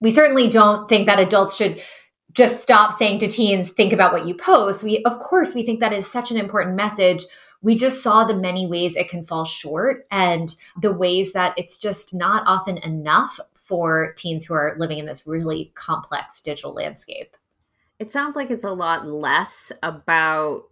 We 0.00 0.10
certainly 0.10 0.48
don't 0.48 0.88
think 0.88 1.06
that 1.06 1.20
adults 1.20 1.56
should 1.56 1.80
just 2.32 2.60
stop 2.60 2.92
saying 2.92 3.18
to 3.20 3.28
teens, 3.28 3.70
think 3.70 3.92
about 3.92 4.12
what 4.12 4.26
you 4.26 4.34
post. 4.34 4.84
We, 4.84 5.02
of 5.04 5.18
course, 5.20 5.54
we 5.54 5.62
think 5.62 5.80
that 5.80 5.94
is 5.94 6.10
such 6.10 6.30
an 6.30 6.36
important 6.36 6.76
message 6.76 7.24
we 7.62 7.74
just 7.74 8.02
saw 8.02 8.24
the 8.24 8.34
many 8.34 8.66
ways 8.66 8.96
it 8.96 9.08
can 9.08 9.24
fall 9.24 9.44
short 9.44 10.06
and 10.10 10.56
the 10.80 10.92
ways 10.92 11.32
that 11.32 11.54
it's 11.56 11.76
just 11.76 12.14
not 12.14 12.44
often 12.46 12.78
enough 12.78 13.40
for 13.54 14.12
teens 14.16 14.44
who 14.44 14.54
are 14.54 14.76
living 14.78 14.98
in 14.98 15.06
this 15.06 15.26
really 15.26 15.72
complex 15.74 16.40
digital 16.40 16.72
landscape. 16.72 17.36
It 17.98 18.10
sounds 18.10 18.36
like 18.36 18.50
it's 18.50 18.64
a 18.64 18.72
lot 18.72 19.06
less 19.06 19.72
about 19.82 20.64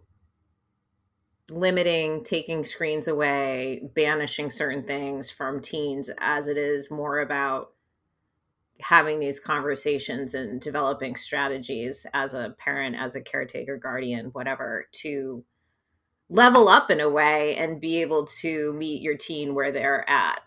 limiting, 1.49 2.23
taking 2.23 2.63
screens 2.63 3.07
away, 3.07 3.89
banishing 3.95 4.49
certain 4.49 4.83
things 4.83 5.29
from 5.29 5.61
teens 5.61 6.09
as 6.19 6.47
it 6.47 6.57
is 6.57 6.89
more 6.89 7.19
about 7.19 7.71
having 8.81 9.19
these 9.19 9.39
conversations 9.39 10.33
and 10.33 10.59
developing 10.59 11.15
strategies 11.15 12.05
as 12.13 12.33
a 12.33 12.55
parent, 12.57 12.95
as 12.95 13.15
a 13.15 13.21
caretaker, 13.21 13.77
guardian, 13.77 14.27
whatever, 14.27 14.87
to 14.91 15.43
level 16.29 16.67
up 16.67 16.89
in 16.89 16.99
a 16.99 17.09
way 17.09 17.55
and 17.57 17.79
be 17.79 18.01
able 18.01 18.25
to 18.25 18.73
meet 18.73 19.01
your 19.01 19.15
teen 19.15 19.53
where 19.53 19.71
they're 19.71 20.09
at. 20.09 20.41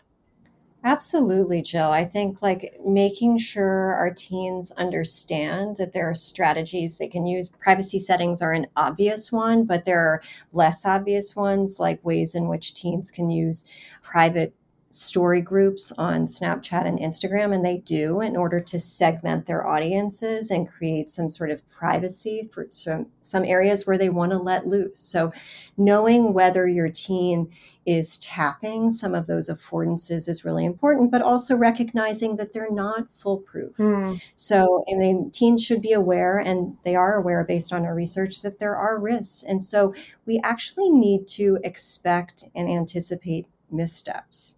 Absolutely, 0.83 1.61
Jill. 1.61 1.91
I 1.91 2.05
think 2.05 2.41
like 2.41 2.79
making 2.85 3.37
sure 3.37 3.93
our 3.95 4.13
teens 4.13 4.71
understand 4.71 5.75
that 5.75 5.91
there 5.91 6.09
are 6.09 6.15
strategies 6.15 6.97
they 6.97 7.07
can 7.07 7.25
use. 7.25 7.49
Privacy 7.59 7.99
settings 7.99 8.41
are 8.41 8.53
an 8.53 8.65
obvious 8.77 9.29
one, 9.29 9.65
but 9.65 9.83
there 9.83 9.99
are 9.99 10.21
less 10.53 10.85
obvious 10.85 11.35
ones 11.35 11.79
like 11.79 12.03
ways 12.05 12.33
in 12.33 12.47
which 12.47 12.73
teens 12.73 13.11
can 13.11 13.29
use 13.29 13.65
private 14.03 14.53
story 14.91 15.39
groups 15.39 15.91
on 15.97 16.25
Snapchat 16.25 16.85
and 16.85 16.99
Instagram, 16.99 17.53
and 17.53 17.63
they 17.63 17.77
do 17.77 18.21
in 18.21 18.35
order 18.35 18.59
to 18.59 18.79
segment 18.79 19.45
their 19.45 19.67
audiences 19.67 20.49
and 20.49 20.67
create 20.67 21.11
some 21.11 21.29
sort 21.29 21.51
of 21.51 21.67
privacy 21.69 22.49
for 22.51 22.65
some, 22.69 23.05
some 23.21 23.45
areas 23.45 23.85
where 23.85 23.99
they 23.99 24.09
want 24.09 24.31
to 24.31 24.37
let 24.37 24.67
loose. 24.67 24.99
So, 24.99 25.31
knowing 25.77 26.33
whether 26.33 26.67
your 26.67 26.89
teen 26.89 27.51
is 27.85 28.17
tapping 28.17 28.89
some 28.89 29.13
of 29.13 29.27
those 29.27 29.47
affordances 29.47 30.27
is 30.27 30.43
really 30.43 30.65
important, 30.65 31.11
but 31.11 31.21
also 31.21 31.55
recognizing 31.55 32.35
that 32.37 32.51
they're 32.51 32.71
not 32.71 33.07
foolproof. 33.15 33.77
Mm. 33.77 34.21
So, 34.33 34.83
I 34.91 34.95
mean, 34.95 35.29
teens 35.29 35.63
should 35.63 35.83
be 35.83 35.93
aware, 35.93 36.39
and 36.39 36.75
they 36.83 36.95
are 36.95 37.15
aware 37.15 37.43
based 37.43 37.71
on 37.71 37.85
our 37.85 37.93
research, 37.93 38.41
that 38.41 38.59
there 38.59 38.75
are 38.75 38.99
risks. 38.99 39.43
And 39.43 39.63
so, 39.63 39.93
we 40.25 40.39
actually 40.43 40.89
need 40.89 41.27
to 41.27 41.59
expect 41.63 42.45
and 42.55 42.67
anticipate 42.67 43.45
missteps 43.71 44.55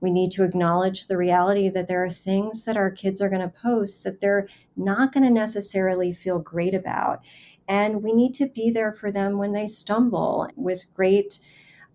we 0.00 0.10
need 0.10 0.30
to 0.32 0.44
acknowledge 0.44 1.06
the 1.06 1.16
reality 1.16 1.68
that 1.68 1.88
there 1.88 2.04
are 2.04 2.10
things 2.10 2.64
that 2.64 2.76
our 2.76 2.90
kids 2.90 3.20
are 3.20 3.28
going 3.28 3.42
to 3.42 3.60
post 3.62 4.04
that 4.04 4.20
they're 4.20 4.48
not 4.76 5.12
going 5.12 5.24
to 5.24 5.30
necessarily 5.30 6.12
feel 6.12 6.38
great 6.38 6.74
about. 6.74 7.20
And 7.68 8.02
we 8.02 8.12
need 8.12 8.32
to 8.34 8.46
be 8.46 8.70
there 8.70 8.92
for 8.92 9.10
them 9.10 9.38
when 9.38 9.52
they 9.52 9.66
stumble 9.66 10.48
with 10.56 10.86
great 10.94 11.40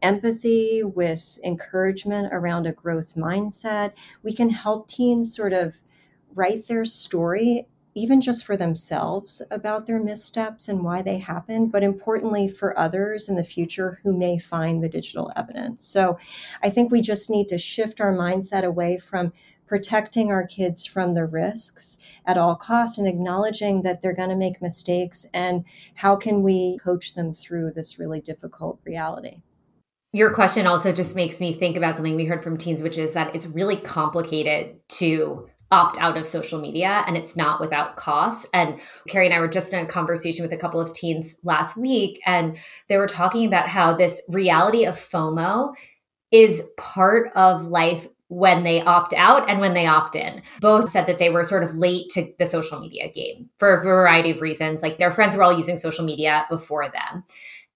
empathy, 0.02 0.84
with 0.84 1.40
encouragement 1.44 2.30
around 2.32 2.68
a 2.68 2.74
growth 2.74 3.16
mindset. 3.16 3.94
We 4.22 4.34
can 4.34 4.50
help 4.50 4.88
teens 4.88 5.36
sort 5.36 5.54
of 5.54 5.76
write 6.36 6.68
their 6.68 6.86
story 6.86 7.68
even 7.96 8.22
just 8.22 8.46
for 8.46 8.58
themselves 8.58 9.42
about 9.52 9.86
their 9.86 10.02
missteps 10.02 10.68
and 10.68 10.84
why 10.84 11.02
they 11.02 11.18
happened, 11.18 11.72
but 11.72 11.84
importantly 11.84 12.48
for 12.48 12.78
others 12.78 13.30
in 13.30 13.36
the 13.36 13.44
future 13.44 14.00
who 14.04 14.18
may 14.18 14.40
find 14.40 14.84
the 14.84 14.90
digital 14.90 15.32
evidence. 15.36 15.86
So 15.86 16.18
I 16.64 16.70
think 16.70 16.92
we 16.92 17.02
just 17.02 17.30
need 17.30 17.48
to 17.50 17.58
shift 17.58 18.02
our 18.02 18.14
mindset 18.14 18.64
away 18.64 18.98
from 18.98 19.34
protecting 19.66 20.32
our 20.32 20.46
kids 20.46 20.86
from 20.86 21.14
the 21.14 21.26
risks 21.26 21.98
at 22.26 22.38
all 22.38 22.56
costs 22.56 22.98
and 22.98 23.08
acknowledging 23.08 23.82
that 23.82 24.02
they're 24.02 24.14
going 24.14 24.30
to 24.30 24.36
make 24.36 24.62
mistakes 24.62 25.26
and 25.34 25.64
how 25.96 26.16
can 26.16 26.44
we 26.44 26.78
coach 26.84 27.16
them 27.16 27.34
through 27.34 27.72
this 27.72 27.98
really 27.98 28.22
difficult 28.22 28.80
reality. 28.84 29.42
Your 30.12 30.32
question 30.32 30.68
also 30.68 30.92
just 30.92 31.16
makes 31.16 31.40
me 31.40 31.54
think 31.54 31.76
about 31.76 31.96
something 31.96 32.16
we 32.16 32.26
heard 32.26 32.44
from 32.44 32.56
teens, 32.56 32.84
which 32.84 33.00
is 33.00 33.14
that 33.14 33.34
it's 33.34 33.48
really 33.48 33.78
complicated 33.78 34.76
to 34.90 35.50
opt 35.74 35.98
out 35.98 36.16
of 36.16 36.28
social 36.28 36.62
media 36.62 37.04
and 37.08 37.18
it's 37.18 37.36
not 37.36 37.60
without 37.60 37.96
costs. 37.96 38.48
And 38.54 38.80
Carrie 39.08 39.26
and 39.26 39.34
I 39.34 39.40
were 39.40 39.48
just 39.48 39.74
in 39.74 39.84
a 39.84 39.88
conversation 39.88 40.44
with 40.44 40.54
a 40.54 40.58
couple 40.58 40.80
of 40.80 40.94
teens 40.94 41.36
last 41.44 41.76
week, 41.76 42.22
and 42.26 42.58
they 42.88 42.98
were 42.98 43.08
talking 43.08 43.46
about 43.46 43.68
how 43.68 43.92
this 43.94 44.22
reality 44.30 44.86
of 44.86 44.96
FOMO 44.96 45.74
is 46.32 46.64
part 46.78 47.32
of 47.36 47.68
life 47.68 48.08
when 48.28 48.64
they 48.64 48.82
opt 48.82 49.14
out 49.14 49.50
and 49.50 49.60
when 49.60 49.74
they 49.74 49.86
opt 49.86 50.16
in. 50.16 50.42
Both 50.60 50.90
said 50.90 51.08
that 51.08 51.20
they 51.20 51.30
were 51.30 51.44
sort 51.44 51.64
of 51.64 51.76
late 51.76 52.10
to 52.12 52.34
the 52.40 52.46
social 52.46 52.80
media 52.80 53.12
game 53.12 53.50
for 53.58 53.74
a 53.74 53.82
variety 53.82 54.32
of 54.32 54.42
reasons. 54.42 54.82
Like 54.82 54.98
their 54.98 55.12
friends 55.12 55.36
were 55.36 55.44
all 55.44 55.56
using 55.56 55.78
social 55.78 56.06
media 56.06 56.46
before 56.50 56.90
them. 56.90 57.24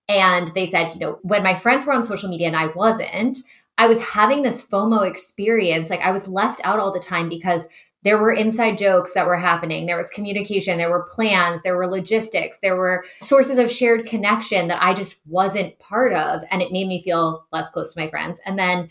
And 0.10 0.48
they 0.50 0.66
said, 0.66 0.94
you 0.94 1.00
know, 1.00 1.20
when 1.22 1.44
my 1.44 1.54
friends 1.54 1.86
were 1.86 1.94
on 1.94 2.04
social 2.04 2.30
media 2.30 2.48
and 2.48 2.56
I 2.56 2.68
wasn't, 2.68 3.40
I 3.78 3.88
was 3.88 4.02
having 4.02 4.42
this 4.42 4.68
FOMO 4.68 5.08
experience. 5.08 5.90
Like 5.90 6.02
I 6.02 6.12
was 6.12 6.28
left 6.28 6.60
out 6.64 6.80
all 6.80 6.92
the 6.92 7.00
time 7.00 7.30
because 7.30 7.68
there 8.08 8.18
were 8.18 8.32
inside 8.32 8.78
jokes 8.78 9.12
that 9.12 9.28
were 9.28 9.38
happening. 9.38 9.86
There 9.86 9.98
was 9.98 10.10
communication, 10.10 10.78
there 10.78 10.90
were 10.90 11.04
plans, 11.04 11.62
there 11.62 11.76
were 11.76 11.88
logistics, 11.88 12.60
there 12.60 12.78
were 12.78 13.04
sources 13.20 13.58
of 13.58 13.70
shared 13.70 14.06
connection 14.06 14.70
that 14.70 14.82
I 14.82 14.94
just 14.94 15.20
wasn't 15.28 15.78
part 15.80 16.14
of. 16.14 16.42
And 16.50 16.62
it 16.62 16.72
made 16.72 16.88
me 16.88 17.04
feel 17.04 17.46
less 17.52 17.70
close 17.70 17.94
to 17.94 18.00
my 18.00 18.10
friends. 18.10 18.40
And 18.46 18.58
then 18.58 18.88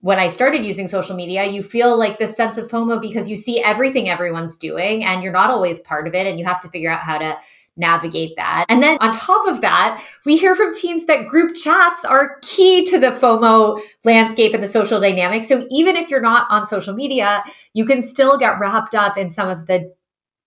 when 0.00 0.18
I 0.18 0.26
started 0.26 0.64
using 0.64 0.88
social 0.88 1.14
media, 1.14 1.44
you 1.44 1.62
feel 1.62 1.96
like 1.96 2.18
this 2.18 2.36
sense 2.36 2.58
of 2.58 2.68
FOMO 2.68 3.00
because 3.00 3.28
you 3.28 3.36
see 3.36 3.62
everything 3.62 4.08
everyone's 4.08 4.56
doing 4.56 5.04
and 5.04 5.22
you're 5.22 5.32
not 5.32 5.50
always 5.50 5.78
part 5.78 6.08
of 6.08 6.16
it. 6.16 6.26
And 6.26 6.36
you 6.36 6.44
have 6.44 6.58
to 6.60 6.68
figure 6.68 6.90
out 6.90 7.02
how 7.02 7.18
to 7.18 7.38
navigate 7.76 8.34
that. 8.36 8.66
And 8.68 8.82
then 8.82 8.98
on 9.00 9.12
top 9.12 9.46
of 9.46 9.60
that, 9.60 10.02
we 10.24 10.36
hear 10.36 10.56
from 10.56 10.74
teens 10.74 11.06
that 11.06 11.26
group 11.26 11.54
chats 11.54 12.04
are 12.04 12.38
key 12.42 12.84
to 12.86 12.98
the 12.98 13.08
FOMO 13.08 13.80
landscape 14.04 14.54
and 14.54 14.62
the 14.62 14.68
social 14.68 15.00
dynamic. 15.00 15.44
So 15.44 15.66
even 15.70 15.96
if 15.96 16.10
you're 16.10 16.20
not 16.20 16.46
on 16.50 16.66
social 16.66 16.94
media, 16.94 17.44
you 17.74 17.84
can 17.84 18.02
still 18.02 18.38
get 18.38 18.58
wrapped 18.58 18.94
up 18.94 19.18
in 19.18 19.30
some 19.30 19.48
of 19.48 19.66
the 19.66 19.92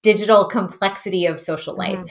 digital 0.02 0.46
complexity 0.46 1.26
of 1.26 1.40
social 1.40 1.76
life. 1.76 2.00
Mm-hmm. 2.00 2.08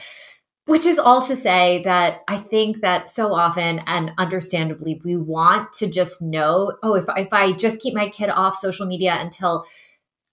Which 0.65 0.85
is 0.85 0.99
all 0.99 1.19
to 1.23 1.35
say 1.35 1.81
that 1.85 2.21
I 2.27 2.37
think 2.37 2.81
that 2.81 3.09
so 3.09 3.33
often 3.33 3.81
and 3.87 4.11
understandably, 4.19 5.01
we 5.03 5.17
want 5.17 5.73
to 5.73 5.87
just 5.87 6.21
know, 6.21 6.77
oh, 6.83 6.93
if, 6.93 7.05
if 7.17 7.33
I 7.33 7.53
just 7.53 7.81
keep 7.81 7.95
my 7.95 8.07
kid 8.07 8.29
off 8.29 8.55
social 8.55 8.85
media 8.85 9.17
until 9.19 9.65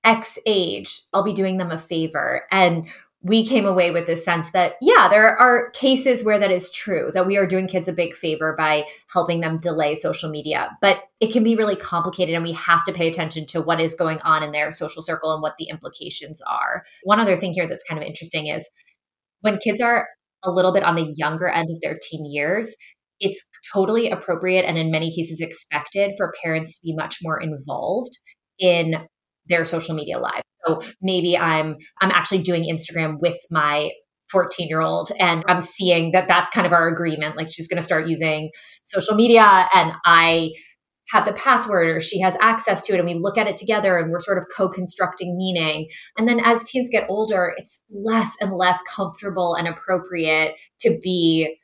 X 0.04 0.38
age, 0.44 1.00
I'll 1.14 1.22
be 1.22 1.32
doing 1.32 1.56
them 1.56 1.70
a 1.70 1.78
favor. 1.78 2.42
And 2.50 2.86
we 3.22 3.44
came 3.44 3.66
away 3.66 3.90
with 3.90 4.06
this 4.06 4.24
sense 4.24 4.50
that, 4.52 4.74
yeah, 4.80 5.08
there 5.08 5.36
are 5.36 5.70
cases 5.70 6.22
where 6.22 6.38
that 6.38 6.50
is 6.50 6.70
true, 6.70 7.10
that 7.12 7.26
we 7.26 7.36
are 7.36 7.46
doing 7.46 7.66
kids 7.66 7.88
a 7.88 7.92
big 7.92 8.14
favor 8.14 8.54
by 8.56 8.86
helping 9.12 9.40
them 9.40 9.58
delay 9.58 9.94
social 9.94 10.30
media. 10.30 10.76
But 10.80 11.00
it 11.18 11.32
can 11.32 11.42
be 11.42 11.56
really 11.56 11.76
complicated, 11.76 12.34
and 12.34 12.44
we 12.44 12.52
have 12.52 12.84
to 12.84 12.92
pay 12.92 13.08
attention 13.08 13.46
to 13.46 13.60
what 13.60 13.80
is 13.80 13.94
going 13.94 14.20
on 14.20 14.42
in 14.42 14.52
their 14.52 14.70
social 14.70 15.02
circle 15.02 15.32
and 15.32 15.42
what 15.42 15.54
the 15.58 15.68
implications 15.68 16.40
are. 16.46 16.84
One 17.02 17.18
other 17.18 17.40
thing 17.40 17.52
here 17.52 17.66
that's 17.66 17.82
kind 17.88 18.00
of 18.00 18.06
interesting 18.06 18.46
is 18.46 18.68
when 19.40 19.58
kids 19.58 19.80
are 19.80 20.06
a 20.44 20.50
little 20.50 20.72
bit 20.72 20.84
on 20.84 20.94
the 20.94 21.12
younger 21.16 21.48
end 21.48 21.68
of 21.70 21.80
their 21.80 21.98
teen 22.00 22.30
years, 22.30 22.74
it's 23.18 23.44
totally 23.72 24.10
appropriate 24.10 24.64
and 24.64 24.76
in 24.76 24.90
many 24.90 25.10
cases 25.10 25.40
expected 25.40 26.12
for 26.16 26.34
parents 26.42 26.74
to 26.74 26.80
be 26.84 26.94
much 26.94 27.18
more 27.22 27.40
involved 27.40 28.12
in 28.58 28.96
their 29.48 29.64
social 29.64 29.94
media 29.94 30.18
lives. 30.18 30.42
So 30.66 30.82
maybe 31.00 31.36
I'm 31.38 31.76
I'm 32.00 32.10
actually 32.10 32.42
doing 32.42 32.64
Instagram 32.64 33.18
with 33.20 33.38
my 33.50 33.90
14 34.30 34.68
year 34.68 34.80
old 34.80 35.12
and 35.20 35.44
I'm 35.46 35.60
seeing 35.60 36.12
that 36.12 36.28
that's 36.28 36.50
kind 36.50 36.66
of 36.66 36.72
our 36.72 36.88
agreement 36.88 37.36
like 37.36 37.48
she's 37.50 37.68
going 37.68 37.76
to 37.76 37.82
start 37.82 38.08
using 38.08 38.50
social 38.84 39.14
media 39.14 39.68
and 39.72 39.92
I 40.04 40.50
have 41.10 41.24
the 41.24 41.32
password 41.32 41.88
or 41.88 42.00
she 42.00 42.20
has 42.20 42.36
access 42.40 42.82
to 42.82 42.92
it 42.92 42.98
and 42.98 43.06
we 43.06 43.14
look 43.14 43.38
at 43.38 43.46
it 43.46 43.56
together 43.56 43.96
and 43.96 44.10
we're 44.10 44.18
sort 44.18 44.38
of 44.38 44.46
co-constructing 44.54 45.36
meaning 45.36 45.88
and 46.18 46.28
then 46.28 46.40
as 46.40 46.64
teens 46.64 46.88
get 46.90 47.06
older 47.08 47.54
it's 47.56 47.80
less 47.90 48.32
and 48.40 48.52
less 48.52 48.80
comfortable 48.82 49.54
and 49.54 49.68
appropriate 49.68 50.56
to 50.80 50.98
be 51.00 51.56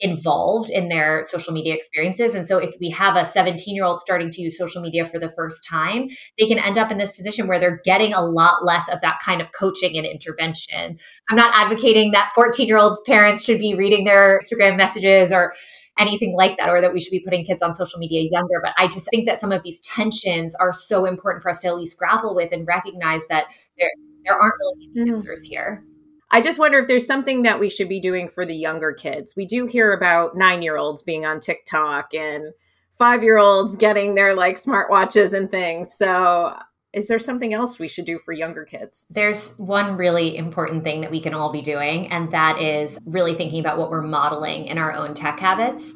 involved 0.00 0.70
in 0.70 0.88
their 0.88 1.24
social 1.24 1.52
media 1.52 1.74
experiences. 1.74 2.34
And 2.34 2.46
so 2.46 2.58
if 2.58 2.74
we 2.80 2.90
have 2.90 3.16
a 3.16 3.24
17 3.24 3.74
year 3.74 3.84
old 3.84 4.00
starting 4.00 4.30
to 4.30 4.40
use 4.40 4.56
social 4.56 4.80
media 4.80 5.04
for 5.04 5.18
the 5.18 5.30
first 5.30 5.66
time, 5.68 6.08
they 6.38 6.46
can 6.46 6.58
end 6.58 6.78
up 6.78 6.90
in 6.90 6.98
this 6.98 7.12
position 7.12 7.46
where 7.46 7.58
they're 7.58 7.80
getting 7.84 8.12
a 8.14 8.20
lot 8.20 8.64
less 8.64 8.88
of 8.88 9.00
that 9.00 9.18
kind 9.24 9.40
of 9.40 9.52
coaching 9.52 9.96
and 9.96 10.06
intervention. 10.06 10.98
I'm 11.28 11.36
not 11.36 11.54
advocating 11.54 12.12
that 12.12 12.30
14 12.34 12.66
year 12.66 12.78
olds 12.78 13.00
parents 13.06 13.44
should 13.44 13.58
be 13.58 13.74
reading 13.74 14.04
their 14.04 14.40
Instagram 14.40 14.76
messages 14.76 15.32
or 15.32 15.52
anything 15.98 16.34
like 16.34 16.56
that, 16.58 16.68
or 16.68 16.80
that 16.80 16.92
we 16.92 17.00
should 17.00 17.10
be 17.10 17.20
putting 17.20 17.44
kids 17.44 17.60
on 17.60 17.74
social 17.74 17.98
media 17.98 18.28
younger. 18.30 18.60
But 18.62 18.72
I 18.76 18.86
just 18.86 19.08
think 19.10 19.26
that 19.26 19.40
some 19.40 19.52
of 19.52 19.62
these 19.62 19.80
tensions 19.80 20.54
are 20.54 20.72
so 20.72 21.04
important 21.04 21.42
for 21.42 21.50
us 21.50 21.58
to 21.60 21.68
at 21.68 21.76
least 21.76 21.98
grapple 21.98 22.34
with 22.34 22.52
and 22.52 22.66
recognize 22.66 23.26
that 23.28 23.46
there, 23.76 23.90
there 24.24 24.34
aren't 24.34 24.54
really 24.60 25.10
mm. 25.10 25.12
answers 25.12 25.42
here. 25.42 25.84
I 26.30 26.40
just 26.42 26.58
wonder 26.58 26.78
if 26.78 26.88
there's 26.88 27.06
something 27.06 27.42
that 27.42 27.58
we 27.58 27.70
should 27.70 27.88
be 27.88 28.00
doing 28.00 28.28
for 28.28 28.44
the 28.44 28.54
younger 28.54 28.92
kids. 28.92 29.34
We 29.34 29.46
do 29.46 29.66
hear 29.66 29.92
about 29.92 30.36
nine 30.36 30.62
year 30.62 30.76
olds 30.76 31.02
being 31.02 31.24
on 31.24 31.40
TikTok 31.40 32.12
and 32.14 32.52
five 32.92 33.22
year 33.22 33.38
olds 33.38 33.76
getting 33.76 34.14
their 34.14 34.34
like 34.34 34.56
smartwatches 34.56 35.32
and 35.32 35.50
things. 35.50 35.94
So, 35.94 36.56
is 36.92 37.06
there 37.06 37.18
something 37.18 37.52
else 37.52 37.78
we 37.78 37.86
should 37.86 38.06
do 38.06 38.18
for 38.18 38.32
younger 38.32 38.64
kids? 38.64 39.04
There's 39.10 39.52
one 39.54 39.96
really 39.96 40.36
important 40.36 40.84
thing 40.84 41.02
that 41.02 41.10
we 41.10 41.20
can 41.20 41.34
all 41.34 41.52
be 41.52 41.60
doing, 41.60 42.10
and 42.10 42.30
that 42.32 42.60
is 42.60 42.98
really 43.04 43.34
thinking 43.34 43.60
about 43.60 43.76
what 43.76 43.90
we're 43.90 44.02
modeling 44.02 44.66
in 44.66 44.78
our 44.78 44.92
own 44.92 45.12
tech 45.14 45.38
habits. 45.38 45.92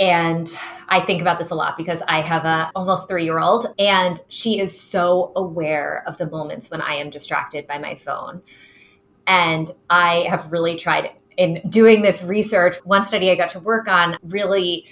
And 0.00 0.56
I 0.88 1.00
think 1.00 1.20
about 1.20 1.38
this 1.38 1.50
a 1.50 1.54
lot 1.54 1.76
because 1.76 2.02
I 2.06 2.20
have 2.20 2.44
a 2.44 2.70
almost 2.74 3.08
three 3.08 3.24
year 3.24 3.38
old, 3.38 3.66
and 3.78 4.20
she 4.28 4.58
is 4.60 4.78
so 4.78 5.32
aware 5.34 6.04
of 6.06 6.18
the 6.18 6.28
moments 6.28 6.70
when 6.70 6.82
I 6.82 6.94
am 6.94 7.10
distracted 7.10 7.66
by 7.66 7.78
my 7.78 7.94
phone. 7.94 8.42
And 9.28 9.70
I 9.88 10.26
have 10.28 10.50
really 10.50 10.76
tried 10.76 11.12
in 11.36 11.62
doing 11.68 12.02
this 12.02 12.24
research. 12.24 12.76
One 12.84 13.04
study 13.04 13.30
I 13.30 13.36
got 13.36 13.50
to 13.50 13.60
work 13.60 13.86
on 13.86 14.18
really 14.24 14.86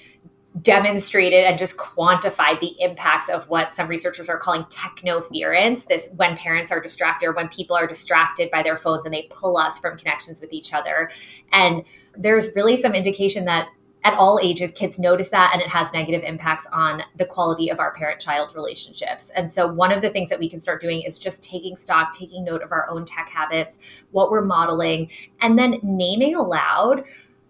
demonstrated 0.63 1.45
and 1.45 1.59
just 1.59 1.77
quantified 1.77 2.61
the 2.61 2.75
impacts 2.81 3.29
of 3.29 3.49
what 3.49 3.75
some 3.75 3.89
researchers 3.89 4.29
are 4.29 4.39
calling 4.39 4.65
technoference 4.65 5.87
this 5.87 6.09
when 6.17 6.37
parents 6.37 6.73
are 6.73 6.81
distracted 6.81 7.27
or 7.27 7.33
when 7.33 7.49
people 7.49 7.77
are 7.77 7.87
distracted 7.87 8.51
by 8.51 8.63
their 8.63 8.77
phones 8.77 9.05
and 9.05 9.13
they 9.13 9.29
pull 9.31 9.59
us 9.59 9.79
from 9.79 9.99
connections 9.99 10.41
with 10.41 10.55
each 10.55 10.73
other 10.73 11.11
and 11.53 11.85
there's 12.17 12.49
really 12.57 12.77
some 12.77 12.95
indication 12.95 13.45
that 13.45 13.69
at 14.07 14.15
all 14.15 14.39
ages, 14.41 14.71
kids 14.71 15.01
notice 15.01 15.31
that 15.31 15.51
and 15.53 15.61
it 15.61 15.67
has 15.67 15.93
negative 15.93 16.23
impacts 16.23 16.65
on 16.73 17.03
the 17.17 17.25
quality 17.25 17.71
of 17.71 17.81
our 17.81 17.93
parent 17.93 18.21
child 18.21 18.55
relationships. 18.55 19.31
And 19.35 19.51
so, 19.51 19.67
one 19.67 19.91
of 19.91 20.01
the 20.01 20.11
things 20.11 20.29
that 20.29 20.39
we 20.39 20.49
can 20.49 20.61
start 20.61 20.81
doing 20.81 21.03
is 21.03 21.19
just 21.19 21.43
taking 21.43 21.75
stock, 21.75 22.13
taking 22.13 22.45
note 22.45 22.63
of 22.63 22.71
our 22.71 22.89
own 22.89 23.05
tech 23.05 23.29
habits, 23.29 23.79
what 24.13 24.31
we're 24.31 24.45
modeling, 24.45 25.11
and 25.41 25.59
then 25.59 25.81
naming 25.83 26.37
aloud 26.37 27.03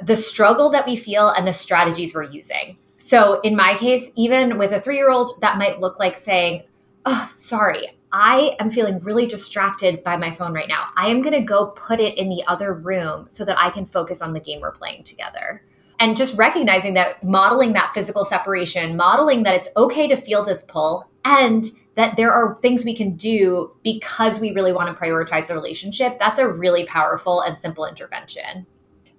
the 0.02 0.16
struggle 0.16 0.70
that 0.70 0.86
we 0.86 0.96
feel 0.96 1.28
and 1.28 1.46
the 1.46 1.52
strategies 1.52 2.14
we're 2.14 2.22
using. 2.22 2.78
So, 2.96 3.40
in 3.42 3.54
my 3.54 3.74
case, 3.74 4.08
even 4.16 4.56
with 4.56 4.72
a 4.72 4.80
three 4.80 4.96
year 4.96 5.10
old, 5.10 5.38
that 5.42 5.58
might 5.58 5.80
look 5.80 5.98
like 5.98 6.16
saying, 6.16 6.62
Oh, 7.04 7.26
sorry, 7.28 7.98
I 8.12 8.56
am 8.58 8.70
feeling 8.70 8.98
really 9.00 9.26
distracted 9.26 10.02
by 10.02 10.16
my 10.16 10.30
phone 10.30 10.54
right 10.54 10.68
now. 10.68 10.86
I 10.96 11.08
am 11.08 11.20
going 11.20 11.38
to 11.38 11.44
go 11.44 11.66
put 11.66 12.00
it 12.00 12.16
in 12.16 12.30
the 12.30 12.42
other 12.46 12.72
room 12.72 13.26
so 13.28 13.44
that 13.44 13.58
I 13.58 13.68
can 13.68 13.84
focus 13.84 14.22
on 14.22 14.32
the 14.32 14.40
game 14.40 14.62
we're 14.62 14.72
playing 14.72 15.04
together 15.04 15.62
and 15.98 16.16
just 16.16 16.36
recognizing 16.36 16.94
that 16.94 17.22
modeling 17.22 17.72
that 17.72 17.92
physical 17.94 18.24
separation, 18.24 18.96
modeling 18.96 19.42
that 19.44 19.54
it's 19.54 19.68
okay 19.76 20.08
to 20.08 20.16
feel 20.16 20.44
this 20.44 20.64
pull 20.68 21.08
and 21.24 21.66
that 21.96 22.16
there 22.16 22.30
are 22.30 22.56
things 22.56 22.84
we 22.84 22.94
can 22.94 23.16
do 23.16 23.74
because 23.82 24.38
we 24.38 24.52
really 24.52 24.72
want 24.72 24.94
to 24.94 25.02
prioritize 25.02 25.46
the 25.46 25.54
relationship. 25.54 26.18
That's 26.18 26.38
a 26.38 26.46
really 26.46 26.84
powerful 26.84 27.40
and 27.40 27.58
simple 27.58 27.86
intervention. 27.86 28.66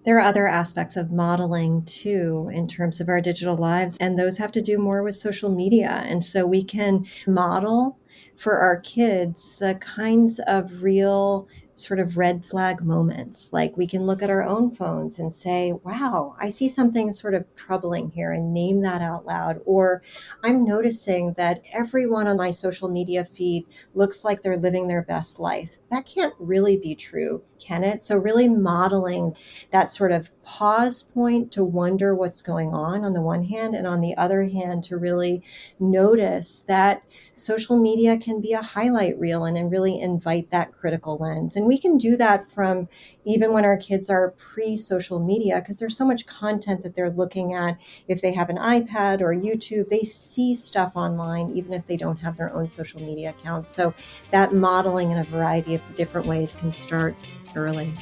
There 0.06 0.18
are 0.18 0.22
other 0.22 0.48
aspects 0.48 0.96
of 0.96 1.12
modeling 1.12 1.84
too 1.84 2.50
in 2.54 2.68
terms 2.68 3.02
of 3.02 3.10
our 3.10 3.20
digital 3.20 3.58
lives, 3.58 3.98
and 4.00 4.18
those 4.18 4.38
have 4.38 4.54
to 4.54 4.62
do 4.62 4.78
more 4.78 5.04
with 5.04 5.16
social 5.16 5.50
media. 5.50 6.02
And 6.06 6.24
so 6.24 6.48
we 6.48 6.64
can 6.64 7.06
model 7.26 7.98
for 8.38 8.58
our 8.58 8.80
kids 8.80 9.58
the 9.60 9.76
kinds 9.76 10.40
of 10.48 10.82
real 10.82 11.50
sort 11.78 12.00
of 12.00 12.18
red 12.18 12.44
flag 12.44 12.84
moments. 12.84 13.54
Like 13.54 13.78
we 13.78 13.88
can 13.88 14.06
look 14.06 14.22
at 14.22 14.30
our 14.30 14.44
own 14.44 14.72
phones 14.72 15.20
and 15.20 15.32
say, 15.32 15.74
wow, 15.84 16.36
I 16.40 16.50
see 16.50 16.68
something 16.68 17.12
sort 17.12 17.36
of 17.36 17.46
troubling 17.56 18.12
here 18.12 18.32
and 18.32 18.54
name 18.54 18.82
that 18.82 19.02
out 19.02 19.26
loud. 19.26 19.62
Or 19.66 20.02
I'm 20.44 20.66
noticing 20.66 21.34
that 21.34 21.62
everyone 21.74 22.28
on 22.28 22.38
my 22.38 22.52
social 22.52 22.90
media 22.90 23.26
feed 23.26 23.66
looks 23.94 24.26
like 24.26 24.42
they're 24.42 24.58
living 24.58 24.88
their 24.88 25.04
best 25.04 25.40
life. 25.40 25.78
That 25.92 26.06
can't 26.06 26.34
really 26.40 26.78
be 26.78 26.96
true, 26.96 27.44
can 27.60 27.84
it? 27.84 28.02
So, 28.02 28.18
really 28.18 28.48
modeling 28.48 29.36
that 29.72 29.92
sort 29.92 30.12
of 30.12 30.32
pause 30.44 31.04
point 31.04 31.52
to 31.52 31.64
wonder 31.64 32.16
what's 32.16 32.42
going 32.42 32.74
on 32.74 33.04
on 33.04 33.14
the 33.14 33.22
one 33.22 33.44
hand, 33.44 33.76
and 33.76 33.86
on 33.86 34.02
the 34.02 34.16
other 34.16 34.46
hand, 34.46 34.84
to 34.86 34.98
really 34.98 35.44
notice 35.80 36.60
that 36.60 37.04
social 37.34 37.78
media 37.78 38.18
can 38.18 38.40
be 38.40 38.54
a 38.54 38.62
highlight 38.62 39.20
reel 39.20 39.44
and, 39.44 39.58
and 39.58 39.72
really 39.72 40.00
invite 40.00 40.50
that 40.52 40.72
critical 40.72 41.18
lens. 41.18 41.56
And 41.56 41.68
we 41.68 41.78
can 41.78 41.98
do 41.98 42.16
that 42.18 42.50
from 42.50 42.88
even 43.26 43.52
when 43.52 43.66
our 43.66 43.78
kids 43.78 44.10
are 44.10 44.32
pre 44.38 44.76
social 44.76 45.20
media, 45.20 45.60
because 45.60 45.80
there's 45.80 45.98
so 45.98 46.06
much 46.06 46.26
content 46.28 46.84
that 46.84 46.96
they're 46.96 47.10
looking 47.10 47.54
at. 47.54 47.78
If 48.08 48.22
they 48.22 48.34
have 48.34 48.50
an 48.50 48.58
iPad 48.58 49.22
or 49.22 49.34
YouTube, 49.34 49.90
they 49.90 50.02
see 50.02 50.56
stuff 50.56 50.94
online, 50.96 51.52
even 51.56 51.74
if 51.74 51.86
they 51.86 51.98
don't 51.98 52.18
have 52.18 52.38
their 52.38 52.54
own 52.54 52.68
social 52.68 53.02
media 53.02 53.32
accounts. 53.32 53.70
So 53.70 53.94
that 54.32 54.54
modeling 54.54 55.12
in 55.12 55.18
a 55.18 55.24
variety 55.26 55.76
of 55.76 55.82
different 55.96 56.28
ways 56.28 56.56
can 56.56 56.72
start 56.72 57.16
early. 57.56 57.94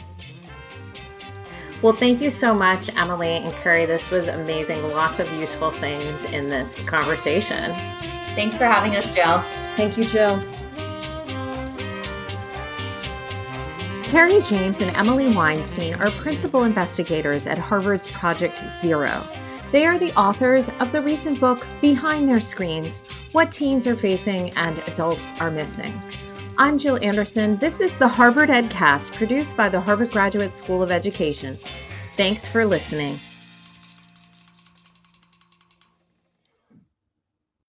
Well, 1.82 1.94
thank 1.94 2.22
you 2.22 2.32
so 2.32 2.54
much, 2.54 2.90
Emily 2.96 3.30
and 3.30 3.54
Carrie. 3.54 3.86
This 3.86 4.10
was 4.10 4.28
amazing. 4.28 4.82
Lots 4.84 5.20
of 5.20 5.32
useful 5.34 5.72
things 5.72 6.26
in 6.26 6.50
this 6.50 6.80
conversation. 6.82 7.74
Thanks 8.36 8.58
for 8.58 8.66
having 8.66 8.96
us, 8.96 9.14
Jill. 9.14 9.42
Thank 9.76 9.98
you, 9.98 10.06
Jill. 10.06 10.44
Carrie 14.06 14.42
James 14.42 14.82
and 14.82 14.96
Emily 14.96 15.36
Weinstein 15.36 15.96
are 15.96 16.10
principal 16.12 16.64
investigators 16.64 17.48
at 17.48 17.58
Harvard's 17.58 18.08
Project 18.08 18.64
Zero. 18.82 19.28
They 19.72 19.86
are 19.86 20.00
the 20.00 20.14
authors 20.18 20.70
of 20.80 20.92
the 20.94 21.02
recent 21.02 21.40
book 21.40 21.68
Behind 21.82 22.30
Their 22.30 22.40
Screens 22.40 23.02
What 23.34 23.52
Teens 23.52 23.86
Are 23.88 23.96
Facing 23.96 24.52
and 24.52 24.80
Adults 24.88 25.34
Are 25.40 25.52
Missing. 25.52 26.02
I'm 26.58 26.78
Jill 26.78 26.98
Anderson. 27.02 27.58
This 27.58 27.82
is 27.82 27.98
the 27.98 28.08
Harvard 28.08 28.48
EdCast 28.48 29.14
produced 29.14 29.58
by 29.58 29.68
the 29.68 29.82
Harvard 29.82 30.12
Graduate 30.12 30.56
School 30.56 30.82
of 30.82 30.90
Education. 30.90 31.58
Thanks 32.16 32.48
for 32.48 32.66
listening. 32.66 33.20